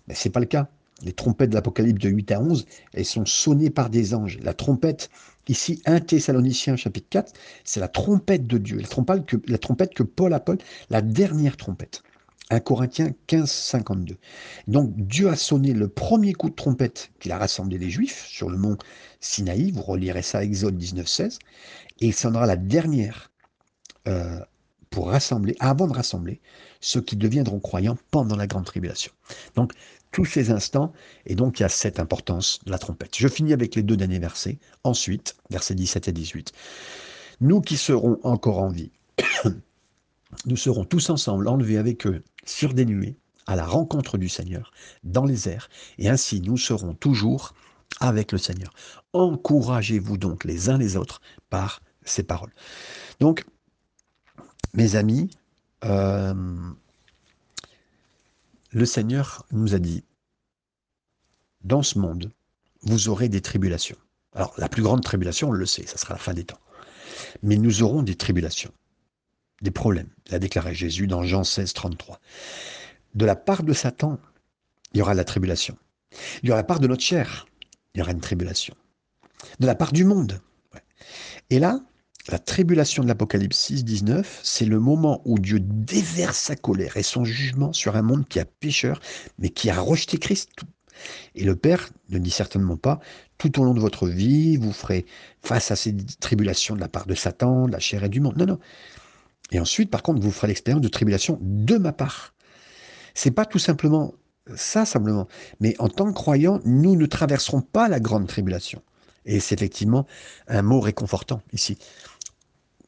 Mais 0.07 0.15
ce 0.15 0.27
n'est 0.27 0.31
pas 0.31 0.39
le 0.39 0.45
cas. 0.45 0.69
Les 1.03 1.13
trompettes 1.13 1.49
de 1.49 1.55
l'Apocalypse 1.55 1.99
de 1.99 2.09
8 2.09 2.31
à 2.31 2.41
11, 2.41 2.65
elles 2.93 3.05
sont 3.05 3.25
sonnées 3.25 3.69
par 3.69 3.89
des 3.89 4.13
anges. 4.13 4.39
La 4.41 4.53
trompette, 4.53 5.09
ici, 5.49 5.81
1 5.85 5.99
Thessaloniciens 5.99 6.77
chapitre 6.77 7.07
4, 7.09 7.33
c'est 7.65 7.81
la 7.81 7.89
trompette 7.89 8.47
de 8.47 8.57
Dieu, 8.57 8.77
la 8.79 8.87
trompette, 8.87 9.25
que, 9.25 9.37
la 9.47 9.57
trompette 9.57 9.93
que 9.93 10.03
Paul 10.03 10.33
appelle 10.33 10.59
la 10.89 11.01
dernière 11.01 11.57
trompette. 11.57 12.01
1 12.51 12.59
Corinthiens 12.59 13.11
15, 13.27 13.49
52. 13.49 14.17
Donc 14.67 14.93
Dieu 14.95 15.29
a 15.29 15.35
sonné 15.35 15.73
le 15.73 15.87
premier 15.87 16.33
coup 16.33 16.49
de 16.49 16.55
trompette 16.55 17.11
qu'il 17.19 17.31
a 17.31 17.37
rassemblé 17.37 17.77
les 17.77 17.89
Juifs 17.89 18.25
sur 18.27 18.49
le 18.49 18.57
mont 18.57 18.77
Sinaï, 19.19 19.71
vous 19.71 19.81
relirez 19.81 20.21
ça 20.21 20.43
Exode 20.43 20.77
19, 20.77 21.07
16, 21.07 21.39
et 22.01 22.07
il 22.07 22.13
sonnera 22.13 22.45
la 22.45 22.55
dernière 22.55 23.31
euh, 24.07 24.39
pour 24.91 25.09
rassembler, 25.09 25.55
avant 25.59 25.87
de 25.87 25.93
rassembler, 25.93 26.39
ceux 26.79 27.01
qui 27.01 27.15
deviendront 27.15 27.59
croyants 27.59 27.97
pendant 28.11 28.35
la 28.35 28.47
grande 28.47 28.65
tribulation. 28.65 29.11
Donc 29.55 29.73
tous 30.11 30.25
ces 30.25 30.51
instants, 30.51 30.93
et 31.25 31.35
donc 31.35 31.59
il 31.59 31.63
y 31.63 31.65
a 31.65 31.69
cette 31.69 31.99
importance 31.99 32.59
de 32.65 32.71
la 32.71 32.77
trompette. 32.77 33.17
Je 33.17 33.27
finis 33.27 33.53
avec 33.53 33.75
les 33.75 33.83
deux 33.83 33.97
derniers 33.97 34.19
versets, 34.19 34.59
ensuite, 34.83 35.35
versets 35.49 35.75
17 35.75 36.07
et 36.07 36.11
18. 36.13 36.53
Nous 37.41 37.59
qui 37.59 37.75
serons 37.75 38.19
encore 38.23 38.59
en 38.59 38.69
vie, 38.69 38.91
nous 40.45 40.55
serons 40.55 40.85
tous 40.85 41.09
ensemble 41.09 41.47
enlevés 41.47 41.77
avec 41.77 42.05
eux 42.07 42.23
sur 42.45 42.73
des 42.73 42.85
nuées 42.85 43.17
à 43.47 43.55
la 43.55 43.65
rencontre 43.65 44.17
du 44.17 44.29
Seigneur 44.29 44.71
dans 45.03 45.25
les 45.25 45.49
airs, 45.49 45.69
et 45.97 46.09
ainsi 46.09 46.41
nous 46.41 46.57
serons 46.57 46.93
toujours 46.93 47.53
avec 47.99 48.31
le 48.31 48.37
Seigneur. 48.37 48.71
Encouragez-vous 49.13 50.17
donc 50.17 50.43
les 50.43 50.69
uns 50.69 50.77
les 50.77 50.97
autres 50.97 51.21
par 51.49 51.81
ces 52.03 52.23
paroles. 52.23 52.51
Donc, 53.19 53.45
mes 54.73 54.95
amis, 54.95 55.29
euh, 55.83 56.33
le 58.71 58.85
Seigneur 58.85 59.45
nous 59.51 59.73
a 59.73 59.79
dit, 59.79 60.03
dans 61.63 61.81
ce 61.81 61.97
monde, 61.97 62.31
vous 62.81 63.09
aurez 63.09 63.29
des 63.29 63.41
tribulations. 63.41 63.97
Alors, 64.33 64.53
la 64.57 64.69
plus 64.69 64.83
grande 64.83 65.01
tribulation, 65.01 65.49
on 65.49 65.53
le 65.53 65.65
sait, 65.65 65.87
ça 65.87 65.97
sera 65.97 66.13
la 66.13 66.19
fin 66.19 66.33
des 66.33 66.43
temps. 66.43 66.59
Mais 67.41 67.55
nous 67.55 67.81
aurons 67.81 68.03
des 68.03 68.15
tribulations, 68.15 68.71
des 69.65 69.71
problèmes, 69.71 70.09
l'a 70.31 70.39
déclaré 70.39 70.73
Jésus 70.73 71.07
dans 71.07 71.23
Jean 71.23 71.43
16, 71.43 71.73
33. 71.73 72.21
De 73.15 73.25
la 73.25 73.35
part 73.35 73.63
de 73.63 73.73
Satan, 73.73 74.17
il 74.93 74.99
y 74.99 75.01
aura 75.01 75.13
la 75.13 75.25
tribulation. 75.25 75.77
Il 76.41 76.47
y 76.47 76.51
aura 76.51 76.61
la 76.61 76.63
part 76.63 76.79
de 76.79 76.87
notre 76.87 77.03
chair, 77.03 77.45
il 77.93 77.99
y 77.99 78.01
aura 78.01 78.11
une 78.11 78.21
tribulation. 78.21 78.75
De 79.59 79.67
la 79.67 79.75
part 79.75 79.91
du 79.91 80.05
monde. 80.05 80.39
Et 81.49 81.59
là, 81.59 81.81
la 82.29 82.39
tribulation 82.39 83.03
de 83.03 83.07
l'Apocalypse 83.07 83.57
6, 83.57 83.83
19, 83.83 84.39
c'est 84.43 84.65
le 84.65 84.79
moment 84.79 85.21
où 85.25 85.37
Dieu 85.37 85.59
déverse 85.59 86.39
sa 86.39 86.55
colère 86.55 86.97
et 86.97 87.03
son 87.03 87.23
jugement 87.23 87.71
sur 87.73 87.95
un 87.95 88.01
monde 88.01 88.27
qui 88.27 88.39
a 88.39 88.45
pécheur, 88.45 88.99
mais 89.37 89.49
qui 89.49 89.69
a 89.69 89.79
rejeté 89.79 90.17
Christ. 90.17 90.49
Et 91.35 91.43
le 91.43 91.55
Père 91.55 91.89
ne 92.09 92.17
dit 92.17 92.31
certainement 92.31 92.77
pas, 92.77 92.99
tout 93.37 93.59
au 93.59 93.63
long 93.63 93.73
de 93.73 93.79
votre 93.79 94.07
vie, 94.07 94.57
vous 94.57 94.71
ferez 94.71 95.05
face 95.41 95.69
à 95.71 95.75
ces 95.75 95.95
tribulations 96.19 96.75
de 96.75 96.79
la 96.79 96.87
part 96.87 97.05
de 97.05 97.13
Satan, 97.13 97.67
de 97.67 97.71
la 97.71 97.79
chair 97.79 98.03
et 98.03 98.09
du 98.09 98.21
monde. 98.21 98.37
Non, 98.37 98.45
non. 98.45 98.59
Et 99.51 99.59
ensuite, 99.59 99.89
par 99.89 100.03
contre, 100.03 100.21
vous 100.21 100.31
ferez 100.31 100.47
l'expérience 100.47 100.81
de 100.81 100.87
tribulation 100.87 101.37
de 101.41 101.77
ma 101.77 101.91
part. 101.91 102.33
C'est 103.13 103.31
pas 103.31 103.45
tout 103.45 103.59
simplement 103.59 104.13
ça, 104.55 104.85
simplement. 104.85 105.27
Mais 105.59 105.75
en 105.79 105.89
tant 105.89 106.05
que 106.05 106.13
croyants, 106.13 106.59
nous 106.65 106.95
ne 106.95 107.05
traverserons 107.05 107.61
pas 107.61 107.87
la 107.87 107.99
grande 107.99 108.27
tribulation. 108.27 108.81
Et 109.25 109.39
c'est 109.39 109.55
effectivement 109.55 110.05
un 110.47 110.61
mot 110.61 110.79
réconfortant 110.79 111.41
ici. 111.51 111.77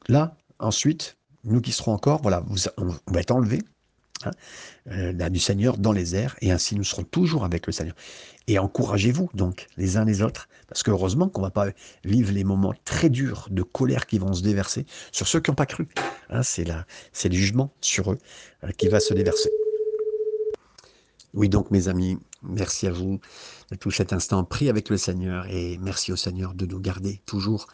Là, 0.08 0.36
ensuite, 0.60 1.18
nous 1.44 1.62
qui 1.62 1.72
serons 1.72 1.94
encore, 1.94 2.22
voilà, 2.22 2.44
on 2.78 3.12
va 3.12 3.20
être 3.20 3.32
enlevés 3.32 3.62
Hein, 4.26 4.32
euh, 4.90 5.30
du 5.30 5.40
Seigneur 5.40 5.78
dans 5.78 5.92
les 5.92 6.16
airs, 6.16 6.36
et 6.42 6.52
ainsi 6.52 6.76
nous 6.76 6.84
serons 6.84 7.04
toujours 7.04 7.46
avec 7.46 7.68
le 7.68 7.74
Seigneur. 7.74 7.96
Et 8.48 8.58
encouragez-vous 8.58 9.30
donc 9.34 9.68
les 9.78 9.98
uns 9.98 10.06
les 10.06 10.24
autres, 10.24 10.48
parce 10.68 10.82
que 10.82 10.90
heureusement 10.90 11.30
qu'on 11.30 11.42
va 11.42 11.52
pas 11.52 11.68
vivre 12.04 12.32
les 12.32 12.44
moments 12.44 12.74
très 12.84 13.10
durs 13.10 13.48
de 13.52 13.62
colère 13.62 14.08
qui 14.08 14.18
vont 14.18 14.34
se 14.34 14.42
déverser 14.42 14.86
sur 15.12 15.28
ceux 15.28 15.40
qui 15.40 15.52
n'ont 15.52 15.56
pas 15.56 15.68
cru. 15.68 15.88
Hein, 16.30 16.42
c'est 16.42 16.66
c'est 17.14 17.30
le 17.30 17.36
jugement 17.36 17.72
sur 17.82 18.12
eux 18.12 18.18
euh, 18.64 18.72
qui 18.72 18.88
va 18.88 19.00
se 19.00 19.14
déverser. 19.14 19.52
Oui, 21.34 21.50
donc 21.50 21.70
mes 21.70 21.88
amis, 21.88 22.18
merci 22.42 22.88
à 22.88 22.92
vous 22.92 23.20
de 23.70 23.76
tout 23.76 23.92
cet 23.92 24.14
instant 24.14 24.44
pris 24.44 24.70
avec 24.70 24.90
le 24.90 24.98
Seigneur, 24.98 25.46
et 25.48 25.78
merci 25.80 26.12
au 26.12 26.16
Seigneur 26.16 26.56
de 26.56 26.66
nous 26.66 26.80
garder 26.80 27.22
toujours. 27.28 27.68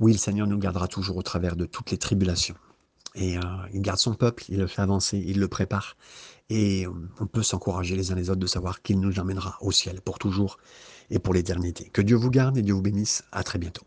Oui, 0.00 0.12
le 0.12 0.18
Seigneur 0.18 0.48
nous 0.48 0.58
gardera 0.58 0.88
toujours 0.88 1.18
au 1.18 1.22
travers 1.22 1.54
de 1.54 1.66
toutes 1.66 1.92
les 1.92 1.98
tribulations. 1.98 2.56
Et 3.14 3.36
euh, 3.36 3.40
il 3.72 3.82
garde 3.82 3.98
son 3.98 4.14
peuple, 4.14 4.44
il 4.48 4.58
le 4.58 4.66
fait 4.66 4.82
avancer, 4.82 5.22
il 5.26 5.38
le 5.38 5.48
prépare. 5.48 5.96
Et 6.48 6.86
euh, 6.86 6.90
on 7.20 7.26
peut 7.26 7.42
s'encourager 7.42 7.96
les 7.96 8.10
uns 8.10 8.14
les 8.14 8.30
autres 8.30 8.40
de 8.40 8.46
savoir 8.46 8.82
qu'il 8.82 9.00
nous 9.00 9.18
emmènera 9.18 9.58
au 9.60 9.70
ciel 9.70 10.00
pour 10.00 10.18
toujours 10.18 10.58
et 11.10 11.18
pour 11.18 11.34
l'éternité. 11.34 11.90
Que 11.92 12.02
Dieu 12.02 12.16
vous 12.16 12.30
garde 12.30 12.56
et 12.56 12.62
Dieu 12.62 12.74
vous 12.74 12.82
bénisse. 12.82 13.24
À 13.32 13.42
très 13.42 13.58
bientôt. 13.58 13.84